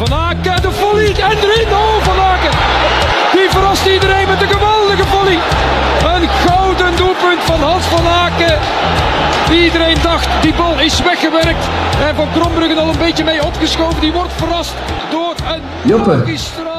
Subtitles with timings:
[0.00, 1.68] Van Aken, de volley en erin.
[1.72, 2.54] Oh, Van Aken.
[3.32, 5.38] Die verrast iedereen met een geweldige volley.
[6.14, 8.58] Een gouden doelpunt van Hans van Aken.
[9.64, 11.64] Iedereen dacht, die bal is weggewerkt.
[12.06, 14.00] En Van Krombruggen al een beetje mee opgeschoven.
[14.00, 14.74] Die wordt verrast
[15.10, 16.24] door een Joppe,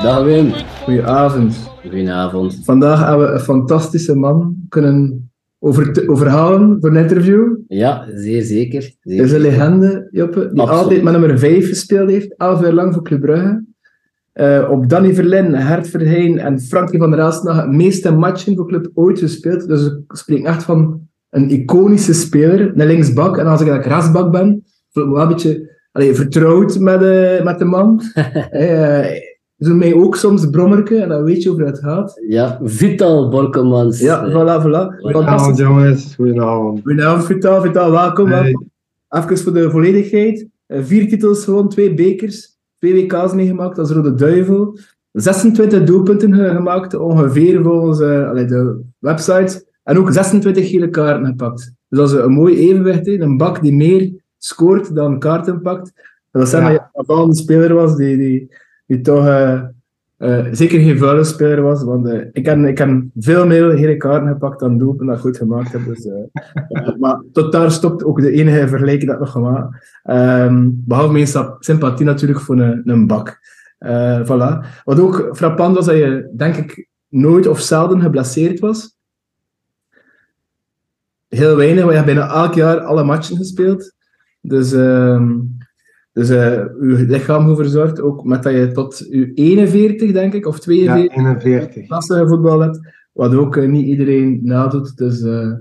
[0.03, 0.53] dag Wim.
[0.83, 1.55] Goedenavond.
[1.81, 2.59] Goedenavond.
[2.63, 5.30] Vandaag hebben we een fantastische man kunnen
[5.63, 7.55] over overhalen voor een interview.
[7.67, 8.81] Ja, zeer zeker.
[8.81, 9.25] Het zeker.
[9.25, 10.69] is een legende, Joppe, die Absoluut.
[10.83, 13.63] altijd met nummer 5 gespeeld heeft, elf jaar lang voor Club Brugge.
[14.33, 18.67] Eh, op Danny Verlin, Hert Verheyen en Frankie van der Elst het meeste matchen voor
[18.67, 19.67] Club ooit gespeeld.
[19.67, 23.37] Dus ik spreek echt van een iconische speler, een linksbak.
[23.37, 27.01] En als ik eigenlijk rasbak ben, voel ik me wel een beetje allee, vertrouwd met,
[27.03, 28.01] eh, met de man.
[29.61, 32.21] Eh Zo mij ook soms brommerke, en dan weet je hoe het gaat.
[32.27, 33.99] Ja, Vital Borkelmans.
[33.99, 34.99] Ja, Eh, voilà, voilà.
[35.01, 36.81] Goedenavond jongens, goedenavond.
[36.83, 37.61] Goedenavond, Vital.
[37.61, 38.27] Vital, welkom.
[38.27, 38.41] Hey.
[38.43, 38.69] welkom.
[39.09, 40.47] Even voor de volledigheid.
[40.65, 44.77] Eh, Vier titels gewoon, twee bekers, twee WK's meegemaakt als Rode Duivel.
[45.11, 49.65] 26 doelpunten ge- gemaakt, ongeveer volgens eh, allee, de website.
[49.83, 51.73] En ook 26 gele kaarten gepakt.
[51.89, 53.05] Dus dat is een mooi evenwicht.
[53.05, 53.19] hè.
[53.19, 55.91] Een bak die meer scoort dan kaarten pakt.
[56.31, 56.77] Dat wil zeggen Ja.
[56.77, 58.51] dat je een bepaalde speler was die, die,
[58.91, 59.61] die toch eh,
[60.17, 61.83] eh, zeker geen vuile speler was.
[61.83, 65.21] Want eh, ik, heb, ik heb veel meer gele kaarten gepakt dan doelpunten dat ik
[65.21, 65.85] goed gemaakt heb.
[65.85, 66.07] Dus,
[66.99, 71.27] maar tot daar stopt ook de enige vergelijking dat ik nog gemaakt Ehm Behalve mijn
[71.59, 73.39] sympathie natuurlijk voor een, een bak.
[74.23, 74.83] Voilà.
[74.83, 78.95] Wat ook frappant was, dat je denk ik nooit of zelden geblesseerd was.
[81.27, 83.93] Heel weinig, want je hebt bijna elk jaar alle matchen gespeeld.
[84.41, 85.31] Dus, ehm
[86.13, 90.47] dus eh je lichaam goed verzorgd, ook met dat je tot je 41, denk ik,
[90.47, 91.87] of Ja, 42 41.
[91.87, 92.79] klasse voetbal hebt.
[93.11, 94.97] Wat ook eh, niet iedereen nadoet.
[94.97, 95.51] Dus eh,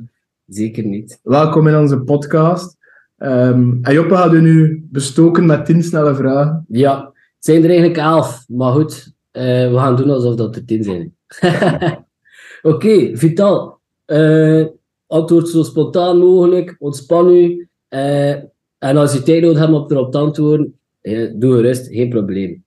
[0.47, 1.21] Zeker niet.
[1.23, 2.77] welkom in onze podcast.
[3.17, 6.65] Ehm en Joppe had u nu bestoken met 10 snelle vragen.
[6.69, 8.45] Ja, het zijn er eigenlijk elf.
[8.49, 11.15] Maar goed, eh, we gaan doen alsof dat er tien zijn.
[12.63, 13.79] Oké, Vital.
[14.05, 14.67] eh,
[15.07, 16.77] antwoord zo spontaan mogelijk.
[16.79, 17.69] Ontspan u.
[18.81, 20.75] en als je tijd nodig hebt om erop te antwoorden,
[21.39, 22.65] doe gerust, geen probleem.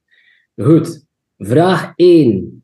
[0.55, 1.05] Goed.
[1.37, 2.63] Vraag 1.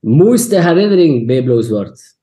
[0.00, 2.18] Mooiste herinnering bij Blauw-Zwart?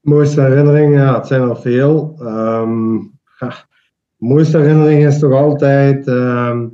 [0.00, 2.14] Mooiste herinnering, ja, het zijn er veel.
[2.18, 3.54] Ja,
[4.16, 6.66] mooiste herinnering is toch altijd, ehm,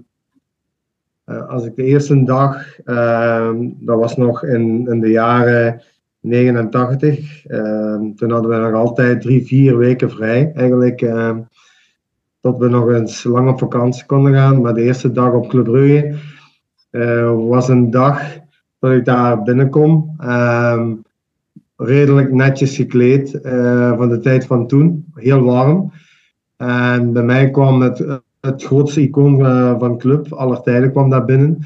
[1.24, 5.82] eh, als ik de eerste dag, ehm, dat was nog in, in de jaren
[6.20, 11.02] 89, ehm, toen hadden we nog altijd drie, vier weken vrij, eigenlijk,
[12.46, 14.60] tot we nog eens lang op vakantie konden gaan.
[14.60, 16.14] Maar de eerste dag op Club Brugge
[16.90, 18.20] eh, was een dag
[18.78, 20.14] dat ik daar binnenkom.
[20.18, 20.94] Ehm,
[21.76, 25.04] redelijk netjes gekleed eh, van de tijd van toen.
[25.14, 25.92] Heel warm.
[26.56, 29.38] En bij mij kwam het, het grootste icoon
[29.78, 31.58] van club aller tijden kwam daar binnen.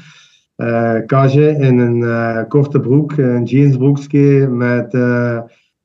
[1.05, 4.97] Kage in een korte broek, een jeansbroekje met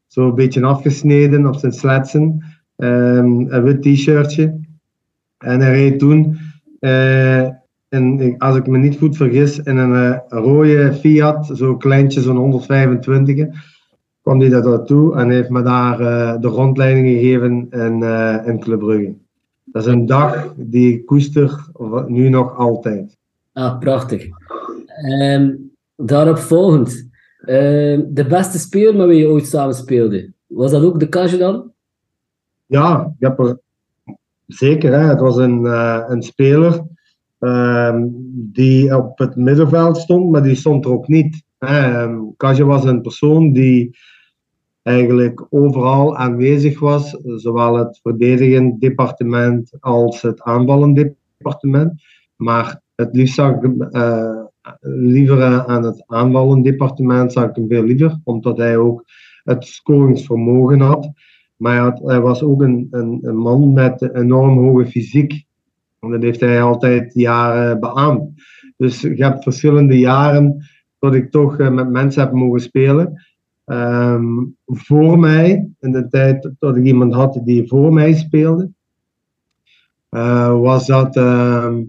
[0.07, 2.45] zo'n beetje afgesneden op zijn sletsen.
[2.77, 4.66] Ehm, een wit t-shirtje.
[5.47, 6.39] En hij reed toen,
[7.89, 12.37] in, als ik me niet goed vergis, in een eh, rode Fiat, zo'n kleintje, zo'n
[12.37, 13.47] 125
[14.23, 18.03] kwam hij daar naartoe en heeft me daar eh, de rondleiding gegeven in,
[18.47, 19.15] in Club Brugge.
[19.65, 21.67] Dat is een dag die ik koester
[22.07, 23.17] nu nog altijd.
[23.53, 24.27] Ah, prachtig.
[24.87, 25.55] Ehm,
[25.97, 27.09] daarop volgend.
[27.41, 30.33] Ehm, de beste speler met wie je ooit samen speelde.
[30.47, 31.73] Was dat ook de Kage dan?
[32.67, 33.59] Ja, ik heb er
[34.47, 34.93] zeker.
[34.93, 36.85] Hè, het was een, eh, een speler
[37.39, 41.45] ehm, die op het middenveld stond, maar die stond er ook niet.
[42.37, 43.97] Kage was een persoon die
[44.83, 52.03] eigenlijk overal aanwezig was, zowel het verdedigend departement als het aanvallend departement.
[52.37, 54.45] Maar het liefst zag ik eh,
[54.81, 59.05] liever eh, aan het aanvallend departement, zag ik hem veel liever, omdat hij ook
[59.43, 61.11] het scoringsvermogen had.
[61.57, 65.45] Maar hij, hij was ook een, een, man met enorm hoge fysiek.
[66.01, 68.45] En dat heeft hij altijd jaren beaamd.
[68.77, 70.67] Dus je hebt verschillende jaren
[70.99, 73.25] dat ik toch eh, met mensen heb mogen spelen.
[73.65, 78.71] Ehm, voor mij, in de tijd dat ik iemand had die voor mij speelde,
[80.09, 81.83] eh, was dat, ehm,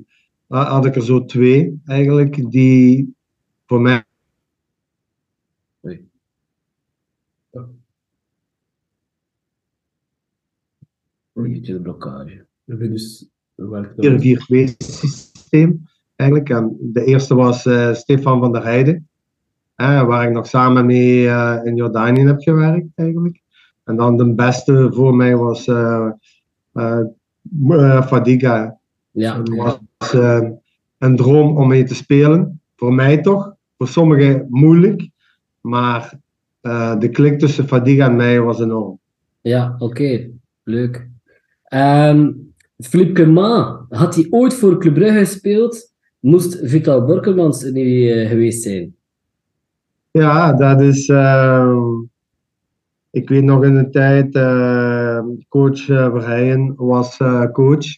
[0.48, 3.16] had ik er zo twee eigenlijk, die
[3.66, 4.07] voor mij
[11.44, 12.46] Beetje de blokkage.
[12.66, 15.88] Dus, 4-4-2 systeem.
[16.16, 16.50] Eigenlijk.
[16.50, 19.08] En de eerste was eh, Stefan van der Heijden,
[19.76, 23.42] eh, waar ik nog samen mee eh, in Jordanië heb gewerkt eigenlijk.
[23.84, 26.10] En dan de beste voor mij was eh,
[28.02, 28.78] Fadiga.
[29.12, 29.80] Ja, Dat was
[30.14, 30.50] eh,
[30.98, 32.62] een droom om mee te spelen.
[32.76, 33.56] Voor mij toch.
[33.78, 35.10] Voor sommigen moeilijk.
[35.62, 36.20] Maar
[36.62, 39.00] uh, de klik tussen Fadiga en mij was enorm.
[39.42, 40.30] Ja, oké.
[40.64, 41.08] Leuk.
[41.74, 45.94] Um, Philippe Ma, had hij ooit voor Club Brugge gespeeld?
[46.20, 48.96] Moest Vital Borkelmans er uh, geweest zijn?
[50.12, 51.08] Ja, dat is...
[51.08, 51.80] Uh,
[53.12, 55.20] ik weet nog in de tijd, uh,
[55.50, 57.18] coach uh, Verheyen was
[57.52, 57.98] coach.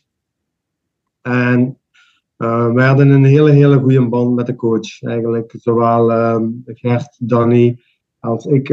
[1.21, 1.77] En
[2.37, 5.01] we hadden een hele, hele goede band met de coach.
[5.01, 7.79] Eigenlijk, zowel ehm, Gert, Danny
[8.19, 8.67] als ik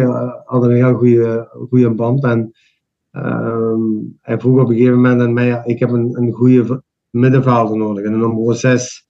[0.45, 2.25] hadden een heel goede, goede band.
[2.25, 2.53] En
[3.17, 3.81] ehm,
[4.21, 8.05] hij vroeg op een gegeven moment aan mij, ik heb een, een goede middenvelder nodig,
[8.05, 9.07] een nummer 6.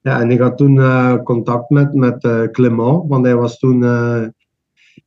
[0.00, 3.82] Ja, en ik had toen uh, contact met, met uh, Clement, want hij was toen
[3.82, 4.22] uh,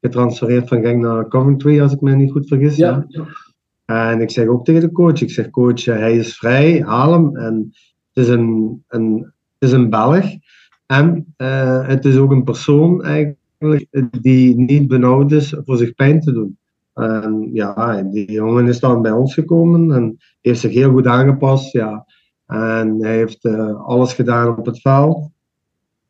[0.01, 2.75] getransfereerd van Genk naar Coventry, als ik me niet goed vergis.
[2.75, 3.05] Ja.
[3.07, 4.11] ja.
[4.11, 7.37] En ik zeg ook tegen de coach, ik zeg coach, hij is vrij, haal hem.
[7.37, 7.71] En
[8.13, 10.25] het is een, een, het is een Belg.
[10.85, 11.33] En
[11.85, 16.57] het is ook een persoon eigenlijk die niet benauwd is voor zich pijn te doen.
[16.93, 21.71] En ja, die jongen is dan bij ons gekomen en heeft zich heel goed aangepast.
[21.71, 22.05] Ja,
[22.45, 25.29] en hij heeft uh, alles gedaan op het veld.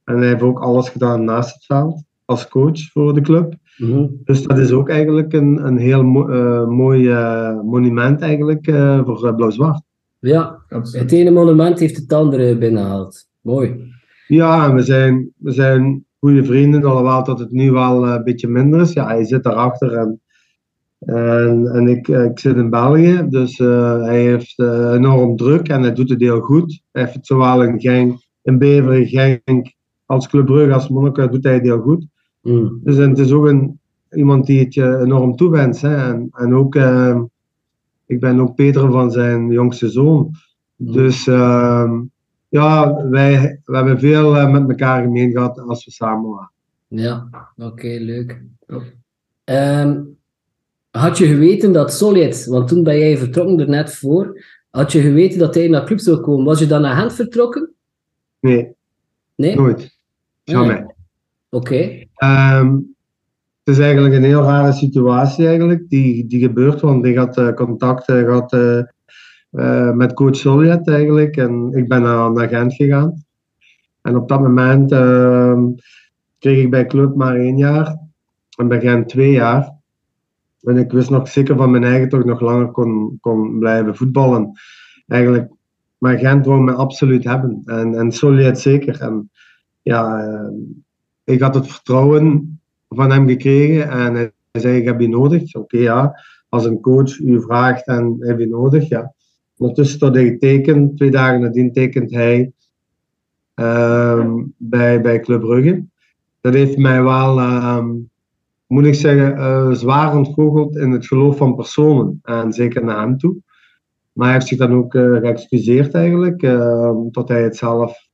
[0.03, 3.53] En hij heeft ook alles gedaan naast het veld, als coach voor de club.
[3.77, 4.21] Mm -hmm.
[4.23, 8.65] Dus dat is ook eigenlijk een, een heel mo uh, mooi uh, monument eigenlijk,
[9.05, 9.81] voor Blauw-Zwart.
[10.19, 11.01] Ja, Absoluut.
[11.01, 13.27] het ene monument heeft het andere binnengehaald.
[13.41, 13.91] Mooi.
[14.27, 18.47] Ja, en we zijn, we zijn goede vrienden, alhoewel dat het nu wel een beetje
[18.47, 18.93] minder is.
[18.93, 20.21] Ja, hij zit daarachter en
[21.05, 25.67] en, en ik, eh, ik zit in België, dus uh, hij heeft uh, enorm druk
[25.67, 26.81] en hij doet het heel goed.
[26.91, 29.73] Hij heeft het zowel in Genk, in Beveren, Genk,
[30.05, 32.05] als Club Brugge, als Monaco, doet hij het heel goed.
[32.41, 32.79] Mm.
[32.83, 33.79] Dus en het is ook een,
[34.11, 35.81] iemand die het je enorm toewenst.
[35.81, 35.95] Hè.
[35.95, 37.21] En, en ook, uh,
[38.05, 40.31] ik ben ook Peter van zijn jongste zoon.
[40.75, 40.91] Mm.
[40.91, 41.91] Dus uh,
[42.49, 46.51] ja, wij we hebben veel met elkaar gemeen gehad als we samen waren.
[46.87, 48.43] Ja, oké, okay, leuk.
[49.45, 50.17] Um,
[50.97, 55.01] had je geweten dat Solid, want toen ben jij vertrokken er net voor, had je
[55.01, 56.45] geweten dat hij naar club zou komen?
[56.45, 57.73] Was je dan naar Gent vertrokken?
[58.39, 58.73] Nee.
[59.35, 59.55] Nee?
[59.55, 59.97] Nooit.
[60.43, 60.79] Jamais.
[61.49, 62.07] Oké.
[62.19, 62.59] Okay.
[62.59, 62.95] Um,
[63.63, 67.53] het is eigenlijk een heel rare situatie eigenlijk, die, die gebeurt, want ik had uh,
[67.53, 68.81] contact uh, gehad uh,
[69.51, 73.23] uh, met coach Solid eigenlijk en ik ben naar, naar Gent gegaan.
[74.01, 75.63] En op dat moment ehm,
[76.39, 77.97] kreeg ik bij club maar één jaar
[78.57, 79.81] en bij Gent twee jaar.
[80.63, 84.51] En ik wist nog zeker van mijn eigen toch nog langer kon, kon blijven voetballen.
[85.07, 85.51] Eigenlijk,
[85.97, 87.61] maar Gent wou me absoluut hebben.
[87.65, 89.01] En, en Solid zeker.
[89.01, 89.29] En
[89.81, 90.49] ja, eh,
[91.23, 95.55] ik had het vertrouwen van hem gekregen en hij zei: Ik heb je nodig.
[95.55, 96.19] Oké, ja.
[96.49, 99.13] Als een coach u vraagt en heb je nodig, ja.
[99.57, 102.51] Ondertussen dat hij tekent, twee dagen nadien tekent hij
[103.55, 105.85] uh, bij, bij Club Brugge.
[106.41, 107.39] Dat heeft mij wel.
[107.39, 107.85] Uh,
[108.73, 112.19] moet ik zeggen, uh, zwaar ontgoocheld in het geloof van personen.
[112.23, 113.35] En zeker naar hem toe.
[114.13, 118.07] Maar hij heeft zich dan ook uh, geëxcuseerd eigenlijk, uh, omdat hij het zelf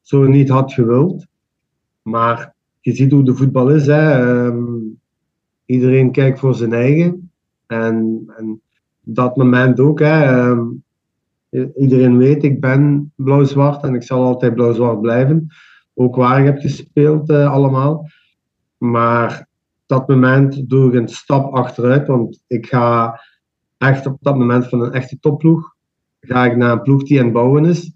[0.00, 1.26] zo niet had gewild.
[2.02, 3.86] Maar je ziet hoe de voetbal is.
[3.86, 4.20] Hè.
[4.46, 5.00] Um,
[5.66, 7.30] iedereen kijkt voor zijn eigen.
[7.66, 8.60] En, en
[9.00, 9.98] dat moment ook.
[9.98, 10.84] Hè, um,
[11.76, 15.46] iedereen weet, ik ben blauw-zwart en ik zal altijd blauw-zwart blijven.
[15.94, 18.08] Ook waar ik heb gespeeld allemaal.
[18.78, 19.48] Maar
[19.90, 23.20] dat moment doe ik een stap achteruit, want ik ga
[23.78, 25.74] echt op dat moment van een echte topploeg,
[26.20, 27.92] ga ik naar een ploeg die aan het bouwen is.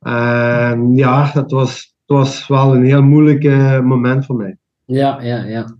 [0.00, 3.42] En ja, dat was, dat was wel een heel moeilijk
[3.82, 4.56] moment voor mij.
[4.84, 5.76] Ja, ja, ja.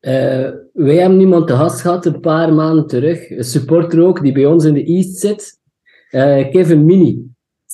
[0.00, 4.32] Uh, wij hebben iemand te gast gehad een paar maanden terug, een supporter ook, die
[4.32, 5.60] bij ons in de East zit,
[6.10, 7.32] uh, Kevin Mini.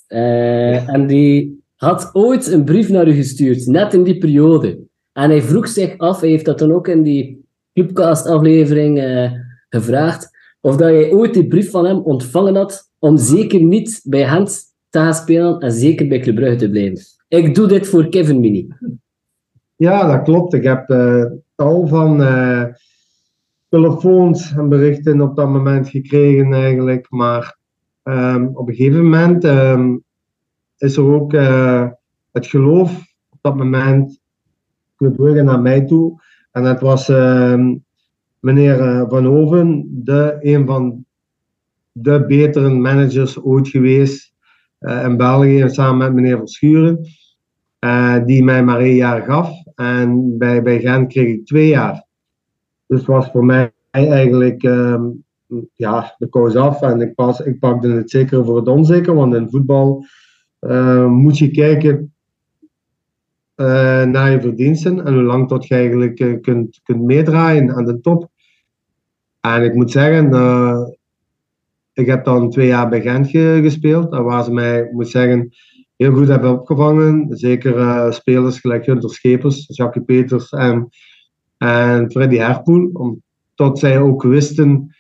[0.08, 4.88] Uh, En die had ooit een brief naar u gestuurd, net in die periode.
[5.12, 9.31] En hij vroeg zich af, hij heeft dat dan ook in die Clubcast-aflevering uh,
[9.69, 14.29] gevraagd, of dat jij ooit die brief van hem ontvangen had om zeker niet bij
[14.29, 16.99] Gent te gaan spelen en zeker bij Club te blijven.
[17.29, 18.69] Ik doe dit voor Kevin Mini.
[19.76, 20.55] Ja, dat klopt.
[20.55, 21.25] Ik heb uh,
[21.55, 22.64] tal van uh,
[23.69, 27.07] telefoons en berichten op dat moment gekregen eigenlijk.
[27.11, 27.57] Maar
[28.02, 30.05] um, op een gegeven moment um,
[30.79, 31.33] is er ook
[32.33, 32.99] het geloof
[33.31, 34.19] op dat moment
[35.00, 36.23] Club naar mij toe.
[36.52, 37.66] En dat was uh,
[38.38, 41.04] meneer uh, Van Hoven, de, een van
[41.92, 44.33] de betere managers ooit geweest
[44.80, 47.00] uh, in België, samen met meneer Verschuren,
[47.80, 49.50] uh, die mij maar één jaar gaf.
[49.75, 52.07] En bij, bij Gent kreeg ik twee jaar.
[52.87, 54.62] Dus was voor mij eigenlijk
[55.75, 56.83] ja, de koos af.
[56.83, 60.04] En ik, pas, ik pakte het zeker voor het onzeker, want in voetbal
[60.61, 62.14] eh, moet je kijken
[63.54, 67.85] eh, naar je verdiensten en hoe lang tot je eigenlijk eh, kunt, kunt meedraaien aan
[67.85, 68.28] de top.
[69.40, 70.80] En ik moet zeggen, eh,
[71.92, 74.09] ik heb dan twee jaar bij Gent ge- gespeeld.
[74.11, 75.50] Waar ze mij, moet zeggen,
[75.97, 77.26] heel goed hebben opgevangen.
[77.30, 80.88] Zeker eh, spelers gelijk Hunter Schepers, Jackie Peters en,
[81.59, 82.90] en Freddy Herpoel.
[82.92, 84.95] Omdat zij ook wisten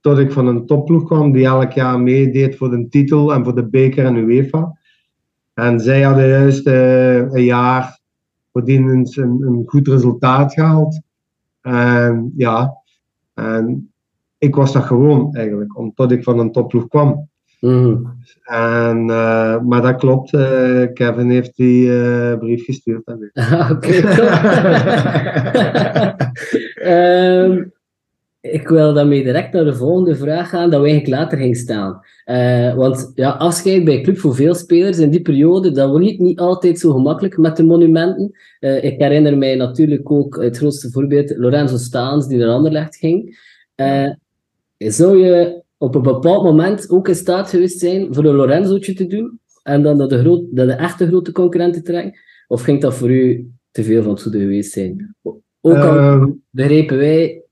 [0.00, 3.54] dat ik van een topploeg kwam die elk jaar meedeed voor de titel en voor
[3.54, 4.76] de beker en UEFA.
[5.54, 7.97] En zij hadden juist eh, een jaar
[8.52, 11.00] voordien eens een, een goed resultaat gehaald.
[11.60, 12.76] En ja,
[13.34, 13.92] en
[14.38, 17.28] ik was dat gewoon eigenlijk, omdat ik van een topploeg kwam.
[17.60, 17.96] Mhm.
[18.44, 23.06] En, eh, maar dat klopt, eh, Kevin heeft die eh, brief gestuurd.
[23.06, 23.30] ik.
[23.32, 24.16] Ah, Oké, top.
[28.40, 32.00] Ik wil daarmee direct naar de volgende vraag gaan, dat we eigenlijk later ging staan.
[32.24, 36.18] Eh, want ja, afscheid bij club voor veel spelers in die periode, dat was niet,
[36.18, 38.32] niet altijd zo gemakkelijk met de monumenten.
[38.60, 43.38] Eh, ik herinner mij natuurlijk ook het grootste voorbeeld, Lorenzo Staans, die naar Anderlecht ging.
[43.74, 44.10] Eh,
[44.76, 49.06] zou je op een bepaald moment ook in staat geweest zijn voor een Lorenzootje te
[49.06, 52.20] doen en dan naar de, groot, naar de echte grote concurrenten te trekken?
[52.48, 55.16] Of ging dat voor u te veel van het goede geweest zijn?
[55.60, 57.42] Ook al Ehm, begrepen wij,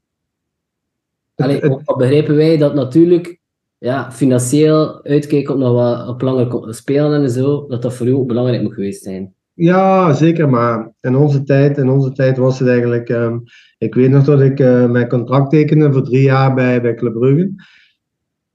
[1.37, 3.40] allee, ook al begrepen wij dat natuurlijk
[3.78, 8.12] ja, financieel uitkijken op nog wat op langer spelen en zo, dat dat voor u
[8.12, 9.35] ook belangrijk moet geweest zijn.
[9.55, 10.49] Ja, zeker.
[10.49, 13.09] Maar in onze tijd, in onze tijd was het eigenlijk.
[13.09, 13.38] ehm,
[13.78, 17.12] ik weet nog dat ik eh, mijn contract tekende voor drie jaar bij, bij Club
[17.12, 17.52] Brugge.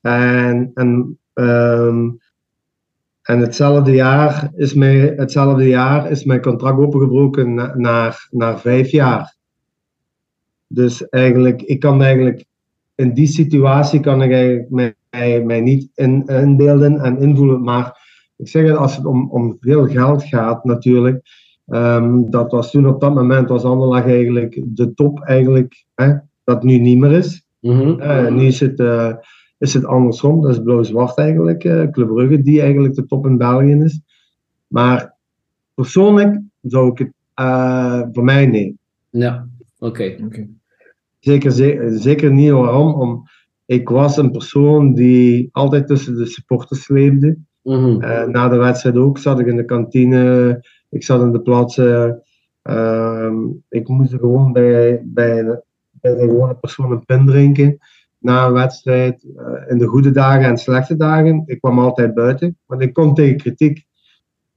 [0.02, 2.10] En, en, ehm,
[3.22, 8.90] en hetzelfde, jaar is mijn, hetzelfde jaar is mijn contract opengebroken na- naar, naar vijf
[8.90, 9.36] jaar.
[10.68, 12.46] Dus eigenlijk, ik kan eigenlijk
[13.02, 17.64] in die situatie kan ik eigenlijk mij, mij, mij niet in, inbeelden en invoelen.
[17.64, 18.00] Maar
[18.38, 21.22] ik zeg het, als het om, om veel geld gaat natuurlijk,
[21.68, 26.64] ehm, dat was toen op dat moment, was Anderlecht eigenlijk de top eigenlijk, hè, dat
[26.64, 27.46] nu niet meer is.
[27.60, 28.00] Mhm.
[28.00, 29.14] Eh, nu is het, eh,
[29.58, 33.38] is het andersom, dat is blauw-zwart eigenlijk, eh Club Brugge die eigenlijk de top in
[33.38, 34.02] België is.
[34.68, 35.16] Maar
[35.74, 38.78] persoonlijk zou ik het, eh, voor mij nee.
[39.10, 39.48] Ja,
[39.80, 40.16] oké.
[40.26, 40.48] Oké.
[41.22, 42.94] Zeker, ze- zeker niet waarom.
[42.94, 43.24] Om,
[43.66, 47.38] ik was een persoon die altijd tussen de supporters leefde.
[47.64, 48.02] Mhm.
[48.02, 50.60] Eh, na de wedstrijd ook zat ik in de kantine,
[50.90, 52.22] ik zat in de plaatsen.
[52.62, 53.36] ehm,
[53.70, 57.78] ik moest gewoon bij, bij, de, bij de gewone persoon een pin drinken
[58.18, 59.26] na een wedstrijd.
[59.38, 61.44] eh, in de goede dagen en slechte dagen.
[61.46, 63.86] Ik kwam altijd buiten, want ik kon tegen kritiek.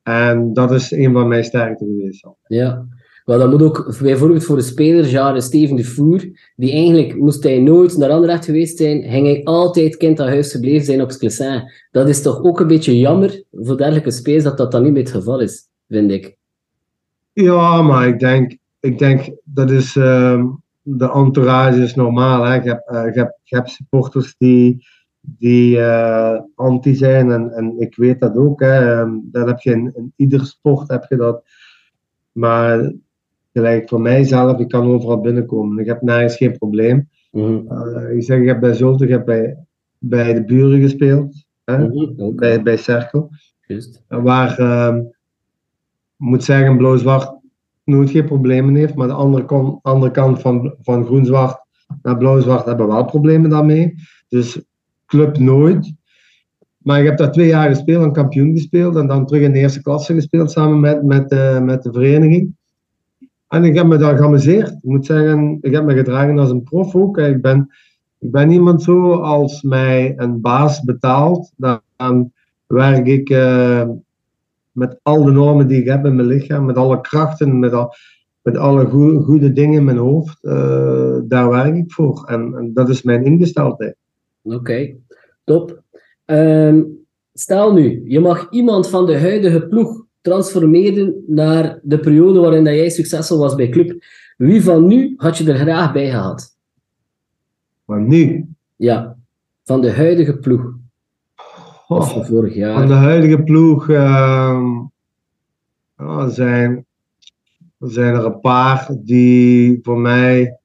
[0.02, 2.26] En dat is een van mijn sterkte geweest.
[2.46, 2.86] Ja.
[3.24, 6.24] Wel, dat moet ook bijvoorbeeld voor de spelers, jaren Steven de Voer,
[6.56, 10.84] die eigenlijk, moest hij nooit naar Anderlecht geweest zijn, ging altijd kind aan huis gebleven
[10.84, 11.72] zijn op Sclessin.
[11.90, 15.02] Dat is toch ook een beetje jammer voor dergelijke spelers dat dat dan niet meer
[15.02, 16.36] het geval is, vind ik.
[17.32, 20.46] Ja, maar ik denk, ik denk dat is ehm,
[20.82, 22.44] de entourage is normaal.
[22.44, 22.54] Hè.
[22.54, 24.86] Je, hebt, hebt, je hebt supporters die,
[25.20, 28.60] die eh, anti zijn en, en ik weet dat ook.
[28.60, 29.00] Hè.
[29.00, 31.42] Ehm, Dat heb je in, in ieder sport heb je dat.
[32.32, 32.92] Maar
[33.54, 35.78] gelijk voor mijzelf, ik kan overal binnenkomen.
[35.78, 37.08] Ik heb nergens geen probleem.
[37.30, 37.66] Mhm.
[37.68, 39.56] Eh, ik zeg, ik heb bij Zulte, ik heb bij,
[39.98, 41.44] bij de buren gespeeld.
[41.64, 41.88] Hè.
[41.88, 42.34] Mhm.
[42.34, 43.30] Bij, bij Cerkel.
[44.08, 44.60] Waar,
[46.18, 47.34] ik moet zeggen, blauw-zwart
[47.84, 48.94] nooit geen problemen heeft.
[48.94, 51.64] Maar de andere, kon, andere kant van, van groen-zwart
[52.02, 53.94] naar blauw-zwart hebben wel problemen daarmee.
[54.28, 54.60] Dus
[55.06, 55.92] club nooit.
[56.78, 58.96] Maar ik heb daar twee jaar gespeeld en kampioen gespeeld.
[58.96, 62.56] En dan terug in de eerste klasse gespeeld samen met, met, eh, met de vereniging.
[63.54, 64.68] En ik heb me daar geamuseerd.
[64.68, 67.18] Ik moet zeggen, ik heb me gedragen als een prof ook.
[67.18, 67.70] Ik ben,
[68.18, 71.52] ik ben iemand zo als mij een baas betaalt.
[71.56, 72.32] Dan
[72.66, 73.88] werk ik eh,
[74.72, 77.94] met al de normen die ik heb in mijn lichaam, met alle krachten, met, al,
[78.42, 80.44] met alle goe- goede dingen in mijn hoofd.
[80.44, 82.24] eh, daar werk ik voor.
[82.26, 83.96] En, en dat is mijn ingesteldheid.
[84.42, 84.94] Oké,
[85.44, 85.82] top.
[86.24, 86.82] Ehm,
[87.32, 92.74] stel nu, je mag iemand van de huidige ploeg transformeren naar de periode waarin dat
[92.74, 94.04] jij succesvol was bij club.
[94.36, 96.56] Wie van nu had je er graag bij gehad?
[97.84, 99.16] Maar nu, Ja,
[99.64, 100.72] van de huidige ploeg.
[101.88, 102.86] Of van vorig van jaar.
[102.86, 104.60] de huidige ploeg ja,
[106.28, 106.86] zijn,
[107.78, 110.58] zijn er een paar die voor mij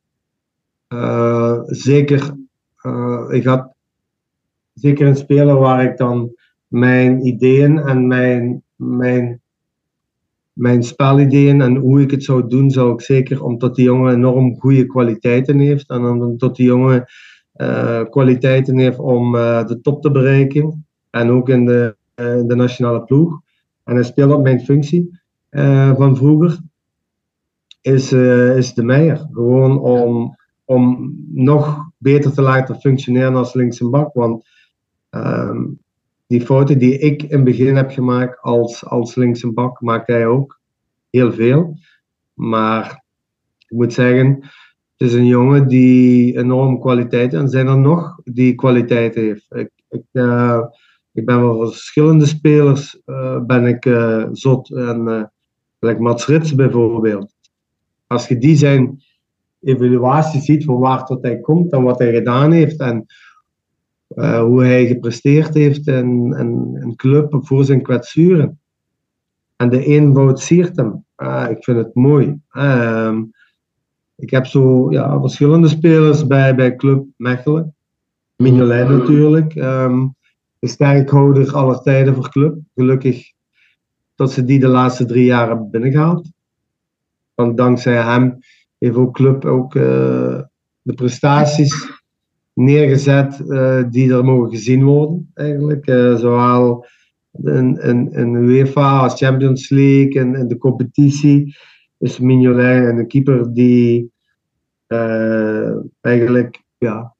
[0.87, 2.35] eh, zeker.
[2.81, 3.73] eh, ik had
[4.73, 6.31] zeker een speler waar ik dan
[6.67, 9.41] mijn ideeën en mijn, mijn,
[10.59, 14.55] mijn spelideeën en hoe ik het zou doen, zou ik zeker, omdat die jongen enorm
[14.59, 17.05] goede kwaliteiten heeft en omdat die jongen
[17.53, 22.47] eh, kwaliteiten heeft om eh, de top te bereiken en ook in de, eh, in
[22.47, 23.41] de nationale ploeg,
[23.83, 26.59] en hij speelt op mijn functie eh, van vroeger,
[27.81, 29.27] is, eh, is de Meijer.
[29.31, 34.13] Gewoon om, om nog beter te laten functioneren als linkse bak.
[34.13, 34.45] Want
[35.09, 35.65] ehm,
[36.29, 40.27] die fouten die ik in het begin heb gemaakt als, als linkse bak, maakt hij
[40.27, 40.59] ook
[41.09, 41.77] heel veel.
[42.33, 43.03] Maar
[43.67, 44.27] ik moet zeggen,
[44.97, 49.45] het is een jongen die enorm kwaliteit en zijn er nog die kwaliteit heeft.
[49.49, 50.61] Ik, ik, uh,
[51.11, 54.71] ik ben wel verschillende spelers uh, ben ik uh, zot.
[54.73, 55.31] En
[55.79, 57.33] like Mats Rits bijvoorbeeld.
[58.07, 59.03] Als je die zijn
[59.61, 63.05] evaluatie ziet van waar tot hij komt en wat hij gedaan heeft en
[64.19, 66.33] hoe hij gepresteerd heeft in
[66.81, 68.59] een club voor zijn kwetsuren.
[69.55, 71.05] En de eenvoud siert hem.
[71.49, 72.39] ik vind het mooi.
[72.51, 73.23] Ehm,
[74.15, 77.75] ik heb zo ja, verschillende spelers bij, bij Club Mechelen.
[78.35, 79.55] Mignolet natuurlijk.
[79.55, 80.15] Um,
[80.59, 82.57] de sterkhouder aller tijden voor club.
[82.75, 83.31] Gelukkig
[84.15, 86.31] dat ze die de laatste drie jaar hebben binnengehaald.
[87.35, 88.37] Want dankzij hem
[88.77, 89.83] heeft ook club ook uh,
[90.81, 91.98] de prestaties
[92.59, 95.31] neergezet uh, die er mogen gezien worden.
[95.33, 95.87] Eigenlijk.
[95.87, 96.85] Uh, zowel
[97.31, 101.55] in, in, in UEFA als Champions League en in, in de competitie
[101.97, 104.11] is Mignolet een keeper die
[106.01, 107.15] eigenlijk ja,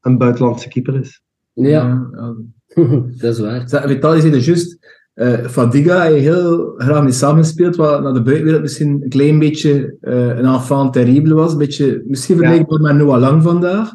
[0.00, 1.22] een buitenlandse keeper is.
[1.52, 2.10] Ja,
[3.20, 3.68] dat is waar.
[3.68, 4.78] Vital, je zei dus juist,
[5.14, 10.26] uh, Fadiga heel graag mee samenspeelt, wat naar de buitenwereld misschien een klein beetje uh,
[10.26, 11.52] een enfant terrible was.
[11.52, 12.86] Een beetje, misschien vergelijkbaar ja.
[12.86, 13.94] met Noah Lang vandaag.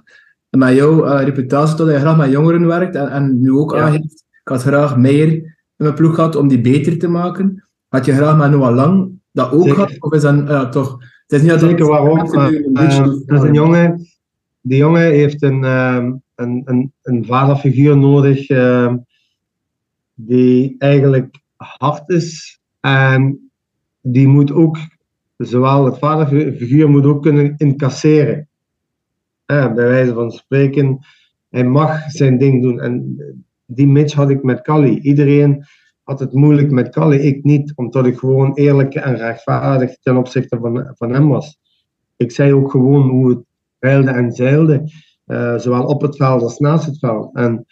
[0.50, 3.74] En met jouw uh, reputatie dat je graag met jongeren werkt en, en nu ook
[3.74, 3.79] ja.
[3.79, 7.63] aangeeft, ik had graag meer in mijn ploeg gehad om die beter te maken.
[7.88, 9.96] Had je graag met Noah Lang dat ook gehad?
[10.00, 10.98] Of is dat toch...
[11.27, 12.18] Het is niet Zeker waarom.
[12.18, 14.08] dat is een jongen...
[14.62, 15.63] Die jongen heeft een...
[15.63, 18.94] een, een, een vaderfiguur nodig uh,
[20.13, 23.52] die eigenlijk hard is en
[24.02, 24.78] die moet ook,
[25.38, 28.48] zowel het vaderfiguur moet ook kunnen incasseren.
[29.49, 30.99] Bij wijze van spreken,
[31.49, 32.79] hij mag zijn ding doen.
[32.79, 33.17] En
[33.65, 34.99] die match had ik met Kali.
[34.99, 35.65] Iedereen
[36.03, 40.57] had het moeilijk met Kali, ik niet, omdat ik gewoon eerlijk en rechtvaardig ten opzichte
[40.62, 41.59] van, van hem was.
[42.17, 43.39] Ik zei ook gewoon hoe het
[43.79, 44.91] reilde en zeilde.
[45.27, 47.35] Uh, zowel op het veld als naast het veld.
[47.35, 47.65] En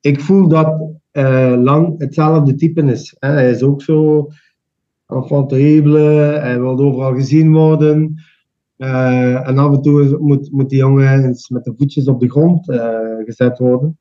[0.00, 0.80] ik voel dat
[1.12, 3.16] uh, Lang hetzelfde type is.
[3.18, 3.28] Hè.
[3.28, 4.28] Hij is ook zo
[5.06, 6.00] enfant terrible,
[6.38, 8.14] hij wil overal gezien worden.
[8.78, 12.30] Uh, en af en toe moet, moet die jongen eens met de voetjes op de
[12.30, 12.64] grond
[13.24, 13.98] gezet worden.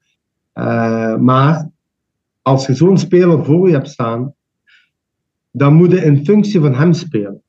[1.23, 1.71] maar
[2.41, 4.33] als je zo'n speler voor je hebt staan,
[5.51, 7.41] dan moet je in functie van hem spelen.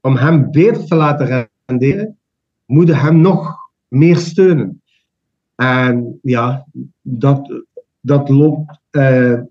[0.00, 2.18] Om hem beter te laten renderen,
[2.66, 3.56] moeten hem nog
[3.88, 4.82] meer steunen.
[5.54, 6.66] En ja,
[7.02, 7.64] dat,
[8.00, 8.80] dat loopt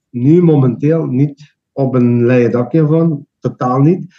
[0.10, 4.16] nu momenteel niet op een leien dakje van, totaal niet.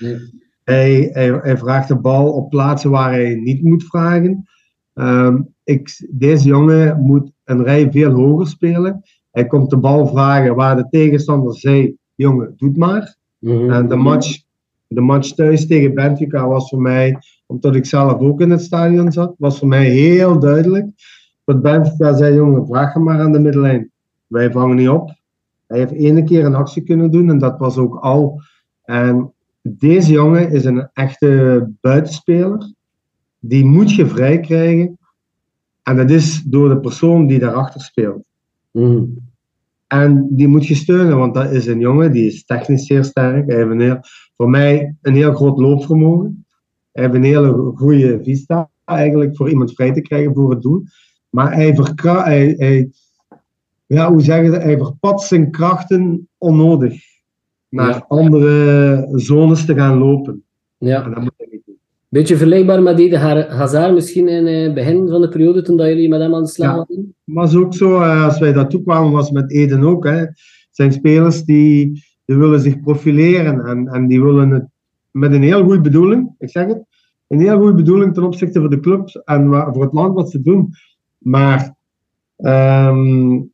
[0.64, 4.48] Hij, hij, hij, vraagt de bal op plaatsen waar hij niet moet vragen.
[4.94, 9.02] Um, ik, deze jongen moet een rij veel hoger spelen.
[9.30, 13.16] Hij komt de bal vragen waar de tegenstander zei: jongen, doe maar.
[13.38, 13.70] Mm -hmm.
[13.70, 14.42] En de match,
[14.86, 17.18] de match thuis tegen Benfica was voor mij
[17.52, 20.86] omdat ik zelf ook in het stadion zat, was voor mij heel duidelijk.
[21.44, 23.90] Dat Benfica zei, jongen, vraag hem maar aan de middellijn.
[24.26, 25.14] Wij vangen niet op.
[25.66, 28.40] Hij heeft ene keer een actie kunnen doen en dat was ook al.
[28.84, 32.72] En deze jongen is een echte buitenspeler.
[33.38, 34.98] Die moet je vrij krijgen.
[35.82, 38.22] En dat is door de persoon die daarachter speelt.
[38.70, 39.30] Mm.
[39.86, 43.46] En die moet je steunen, want dat is een jongen die is technisch zeer sterk.
[43.46, 43.98] Hij heeft een heel,
[44.36, 46.46] voor mij een heel groot loopvermogen.
[46.92, 50.84] Hij heeft een hele goede vista eigenlijk voor iemand vrij te krijgen voor het doel.
[51.30, 52.90] Maar hij, verkra hij, hij,
[53.86, 54.62] ja, hoe zeg je dat?
[54.62, 57.11] hij verpat zijn krachten onnodig
[57.72, 58.04] naar ja.
[58.08, 60.42] andere zones te gaan lopen.
[60.78, 61.04] Ja.
[61.04, 61.76] En dat moet hij niet doen.
[62.08, 66.08] Beetje vergelijkbaar met die Hazard misschien in het begin van de periode toen dat jullie
[66.08, 66.86] met hem aan de slag waren?
[66.96, 70.04] Ja, maar ook zo, als wij dat toekwamen was met Eden ook.
[70.04, 70.16] Hè.
[70.16, 70.36] Het
[70.70, 74.66] zijn spelers die, die willen zich profileren en, en die willen het
[75.10, 76.84] met een heel goede bedoeling, ik zeg het,
[77.28, 80.42] een heel goede bedoeling ten opzichte van de clubs en voor het land wat ze
[80.42, 80.70] doen.
[81.18, 81.74] Maar
[82.36, 83.51] um,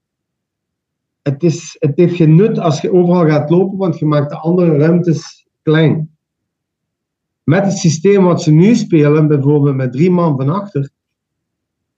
[1.28, 4.36] het, is, het heeft geen nut als je overal gaat lopen, want je maakt de
[4.36, 6.10] andere ruimtes klein.
[7.44, 10.90] Met het systeem wat ze nu spelen, bijvoorbeeld met drie man van achter,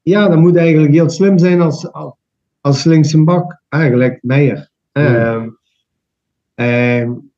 [0.03, 1.93] ja, dan moet eigenlijk heel slim zijn als,
[2.61, 4.71] als linkse bak, eigenlijk Meijer.
[4.93, 5.35] Ja.
[5.35, 5.59] Um,
[6.55, 7.31] um,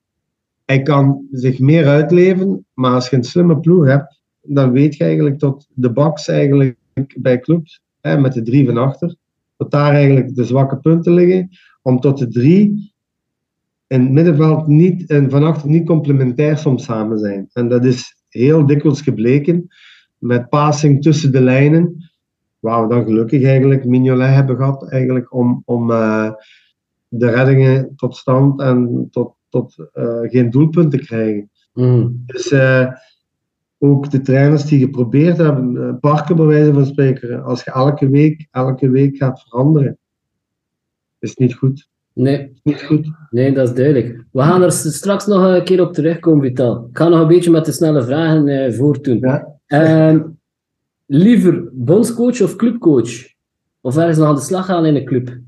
[0.64, 5.04] hij kan zich meer uitleven, maar als je een slimme ploeg hebt, dan weet je
[5.04, 6.76] eigenlijk tot de box eigenlijk
[7.16, 9.16] bij clubs, hè, met de drie van achter,
[9.56, 11.48] dat daar eigenlijk de zwakke punten liggen,
[11.82, 12.92] om tot de drie
[13.86, 17.48] in het middenveld niet, en van achter niet complementair soms samen zijn.
[17.52, 19.66] En dat is heel dikwijls gebleken
[20.18, 22.10] met passing tussen de lijnen,
[22.58, 26.32] waar we dan gelukkig eigenlijk Mignolet hebben gehad eigenlijk om, om uh,
[27.08, 31.50] de reddingen tot stand en tot, tot uh, geen doelpunt te krijgen.
[31.72, 32.22] Mm.
[32.26, 32.86] Dus uh,
[33.78, 38.48] ook de trainers die geprobeerd hebben, parken bij wijze van spreken, als je elke week,
[38.50, 39.98] elke week gaat veranderen,
[41.22, 41.88] is niet goed.
[42.12, 42.60] Nee.
[42.62, 43.10] Niet goed.
[43.30, 44.24] Nee, dat is duidelijk.
[44.32, 46.86] We gaan er straks nog een keer op terugkomen, Vital.
[46.90, 49.18] Ik ga nog een beetje met de snelle vragen uh, voortdoen.
[49.18, 49.48] Ja.
[49.66, 50.20] Uh,
[51.06, 53.10] liever bondscoach of clubcoach?
[53.80, 55.38] Of ergens nog aan de slag gaan in een club?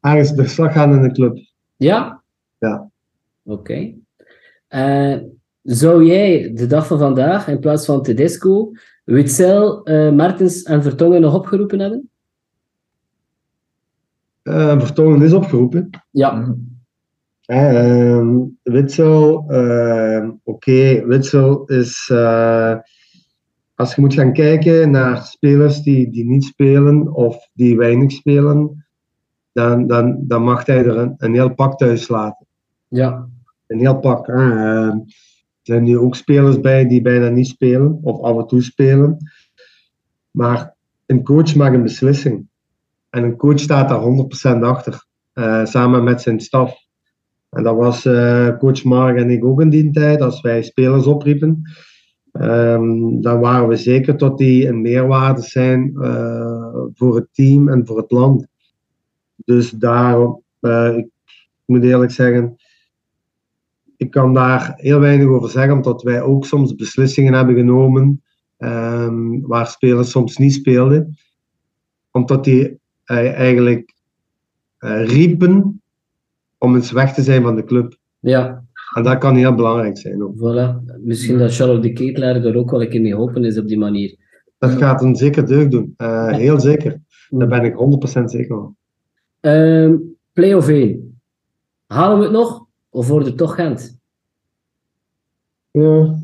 [0.00, 1.38] Ergens de slag gaan in een club.
[1.76, 2.22] Ja?
[2.58, 2.90] Ja.
[3.42, 3.60] Oké.
[3.60, 3.98] Okay.
[4.68, 5.22] Uh,
[5.62, 8.72] zou jij de dag van vandaag, in plaats van Tedesco,
[9.04, 12.10] Witzel, uh, Martens en Vertongen nog opgeroepen hebben?
[14.44, 15.90] Uh, Vertongen is opgeroepen.
[16.10, 16.54] Ja.
[17.46, 21.06] Uh, Witzel, uh, oké, okay.
[21.06, 22.74] Witzel is, uh,
[23.74, 28.86] als je moet gaan kijken naar spelers die, die niet spelen of die weinig spelen,
[29.52, 32.46] dan, dan, dan mag hij er een, een heel pak thuis laten.
[32.88, 33.28] Ja.
[33.66, 34.28] Een heel pak.
[34.28, 35.02] er
[35.62, 39.16] zijn nu ook spelers bij die bijna niet spelen of af en toe spelen.
[40.30, 40.74] Maar
[41.06, 42.48] een coach maakt een beslissing.
[43.14, 44.00] En een coach staat daar
[44.58, 46.74] 100% achter, uh, samen met zijn staf.
[47.50, 51.06] En dat was uh, coach Mark en ik ook in die tijd, als wij spelers
[51.06, 51.62] opriepen.
[52.32, 57.86] Um, dan waren we zeker dat die een meerwaarde zijn uh, voor het team en
[57.86, 58.46] voor het land.
[59.36, 60.42] Dus daarom,
[60.96, 61.08] ik
[61.64, 62.56] moet eerlijk zeggen,
[63.96, 68.22] ik kan daar heel weinig over zeggen, omdat wij ook soms beslissingen hebben genomen
[68.58, 71.16] um, waar spelers soms niet speelden.
[72.10, 73.94] Omdat die eigenlijk
[74.78, 75.82] uh, riepen
[76.58, 77.98] om eens weg te zijn van de club.
[78.20, 78.64] Ja.
[78.94, 80.22] En dat kan heel belangrijk zijn.
[80.22, 80.36] Ook.
[80.36, 80.94] Voilà.
[81.00, 83.78] Misschien dat Charles de Ketelaar er ook wel een keer mee geholpen is op die
[83.78, 84.16] manier.
[84.58, 85.94] Dat gaat hem zeker deugd doen.
[85.96, 87.00] Uh, heel zeker.
[87.28, 87.74] Daar ben ik
[88.20, 88.76] 100% zeker van.
[89.40, 89.94] Uh,
[90.32, 91.20] play of 1.
[91.86, 92.66] Halen we het nog?
[92.90, 93.98] Of wordt het toch Gent?
[95.70, 96.18] Ja.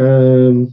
[0.00, 0.66] Uh,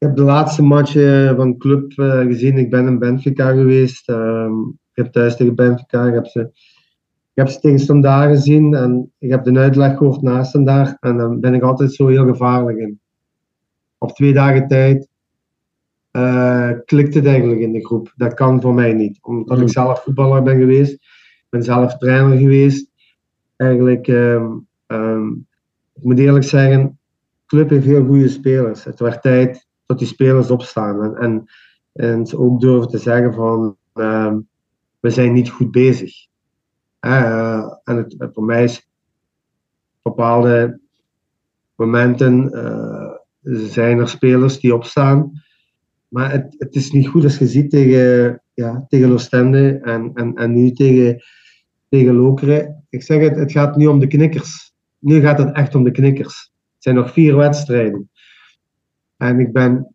[0.00, 0.92] ik heb de laatste match
[1.36, 2.58] van de club uh, gezien.
[2.58, 4.08] Ik ben in Benfica geweest.
[4.08, 6.06] Um, ik heb thuis tegen Benfica.
[6.06, 8.74] Ik heb ze, ik heb ze tegen Standaard gezien.
[8.74, 10.96] En ik heb de uitleg gehoord na Standaard.
[11.00, 13.00] En dan ben ik altijd zo heel gevaarlijk in.
[13.98, 15.08] Op twee dagen tijd
[16.12, 18.12] uh, klikt het eigenlijk in de groep.
[18.16, 19.18] Dat kan voor mij niet.
[19.22, 19.62] Omdat mm.
[19.62, 20.92] ik zelf voetballer ben geweest.
[20.92, 22.90] Ik ben zelf trainer geweest.
[23.56, 25.46] Eigenlijk, um, um,
[25.94, 28.84] ik moet eerlijk zeggen, de club heeft heel goede spelers.
[28.84, 31.44] Het werd tijd dat die spelers opstaan en, en,
[31.92, 34.34] en ze ook durven te zeggen van uh,
[35.00, 36.26] we zijn niet goed bezig.
[37.00, 38.88] Uh, en het, voor mij is
[40.02, 40.80] bepaalde
[41.74, 43.10] momenten uh,
[43.68, 45.42] zijn er spelers die opstaan,
[46.08, 50.34] maar het, het is niet goed als je ziet tegen, ja, tegen Oostende en, en,
[50.34, 51.22] en nu tegen,
[51.88, 52.84] tegen Lokeren.
[52.88, 54.74] Ik zeg het, het gaat nu om de knikkers.
[54.98, 56.52] Nu gaat het echt om de knikkers.
[56.74, 58.09] Het zijn nog vier wedstrijden.
[59.20, 59.94] En ik ben,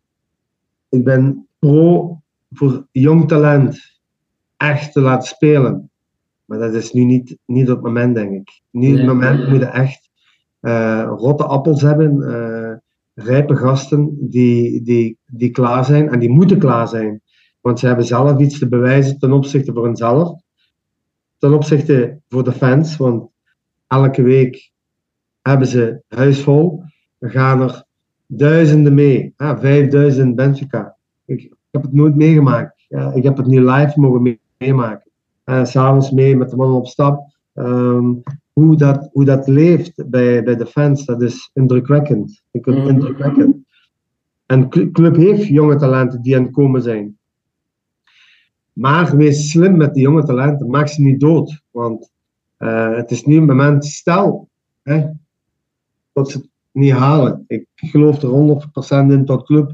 [0.88, 2.16] ik ben pro
[2.50, 4.00] voor jong talent
[4.56, 5.90] echt te laten spelen.
[6.44, 8.60] Maar dat is nu niet, niet op het moment, denk ik.
[8.70, 10.10] Nu op het moment moeten echt
[10.60, 16.58] uh, rotte appels hebben, uh, rijpe gasten die, die, die klaar zijn en die moeten
[16.58, 17.20] klaar zijn.
[17.60, 20.40] Want ze hebben zelf iets te bewijzen ten opzichte voor hunzelf,
[21.38, 22.96] ten opzichte voor de fans.
[22.96, 23.30] Want
[23.86, 24.72] elke week
[25.42, 26.82] hebben ze huis vol.
[27.18, 27.85] Er gaan er
[28.26, 29.32] duizenden mee.
[29.36, 30.96] Ah, 5000 Benfica.
[31.24, 32.84] Ik, ik, heb het nooit meegemaakt.
[32.88, 35.10] Ja, ik heb het nu live mogen meemaken.
[35.44, 37.34] En s'avonds mee met de mannen op stap.
[37.54, 42.42] Um, hoe, dat, hoe dat leeft bij, bij de fans, dat is indrukwekkend.
[42.50, 43.56] Ik vind het indrukwekkend.
[44.46, 47.18] En de club heeft jonge talenten die aan het komen zijn.
[48.72, 50.70] Maar wees slim met die jonge talenten.
[50.70, 51.62] Maak ze niet dood.
[51.70, 52.10] Want
[52.58, 54.48] uh, het is nu een moment, stel,
[54.82, 55.06] hè,
[56.12, 57.44] dat ze niet halen.
[57.46, 58.28] Ik geloof er
[59.08, 59.72] 100% in dat club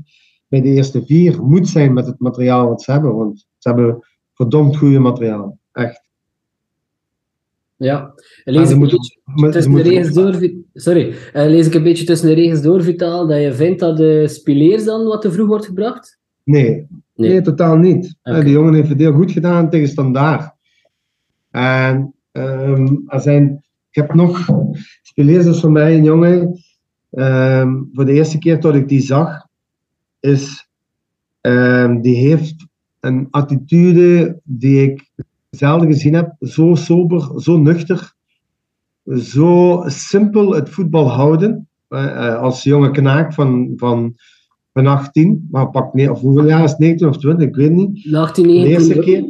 [0.49, 3.17] bij de eerste vier moet zijn met het materiaal wat ze hebben.
[3.17, 5.59] Want ze hebben verdomd goede materiaal.
[5.73, 6.11] Echt.
[7.77, 8.99] Ja, lees ik, moeten,
[9.51, 13.41] tussen de regels door, sorry, lees ik een beetje tussen de regels door, Vitaal, dat
[13.41, 16.19] je vindt dat de Spileers dan wat te vroeg wordt gebracht?
[16.45, 18.17] Nee, nee, nee totaal niet.
[18.23, 18.43] Okay.
[18.43, 20.55] Die jongen heeft het heel goed gedaan tegen Standaard.
[21.51, 24.49] En um, er zijn, ik heb nog,
[25.03, 26.59] Spileers is voor mij een jongen,
[27.15, 29.47] Um, voor de eerste keer dat ik die zag,
[30.21, 30.69] is
[31.41, 32.67] um, die heeft
[33.01, 35.11] een attitude die ik
[35.51, 36.35] zelden gezien heb.
[36.41, 38.13] Zo sober, zo nuchter.
[39.17, 41.69] zo simpel het voetbal houden.
[41.89, 44.15] Uh, als jonge knaak van, van,
[44.73, 47.73] van 18, maar pak nee, of hoeveel jaar is het, 19 of 20, ik weet
[47.73, 48.15] niet.
[48.15, 49.25] 18, de eerste keer,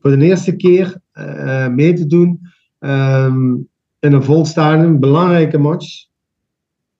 [0.00, 2.40] voor de eerste keer uh, mee te doen
[2.78, 6.10] um, in een vol stadion, belangrijke match.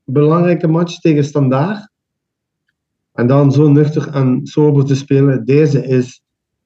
[0.04, 1.90] Belangrijke match tegen Standaard.
[3.12, 5.44] En dan zo nuchter en sober te spelen.
[5.44, 6.22] Deze is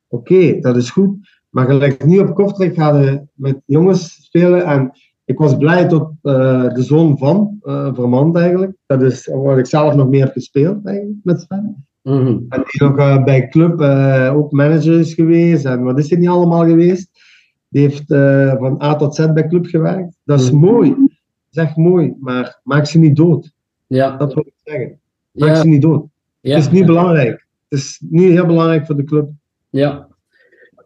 [0.08, 1.28] oké, okay, dat is goed.
[1.50, 4.64] Maar gelijk nu op Kortrijk gaan met jongens spelen.
[4.64, 4.92] En
[5.24, 8.72] ik was blij tot uh, de zoon van uh, Vermand eigenlijk.
[8.86, 11.86] Dat is waar ik zelf nog meer heb gespeeld eigenlijk met Sven.
[12.02, 12.46] Mm -hmm.
[12.48, 13.80] En die nog uh, bij club
[14.34, 15.64] ook manager is geweest.
[15.64, 17.10] En wat is er niet allemaal geweest?
[17.68, 18.04] Die heeft
[18.58, 20.16] van A tot Z bij club gewerkt.
[20.24, 20.72] Dat is mm -hmm.
[20.72, 20.96] mooi.
[21.56, 22.14] Echt mooi.
[22.20, 23.52] Maar maak ze niet dood.
[23.86, 24.16] Ja.
[24.16, 24.98] Dat wil ik zeggen.
[25.32, 25.54] Maak Ja.
[25.54, 26.04] ze niet dood.
[26.40, 26.54] Ja.
[26.56, 27.46] Het is niet belangrijk.
[27.68, 29.28] Het is niet heel belangrijk voor de club.
[29.70, 30.08] Ja.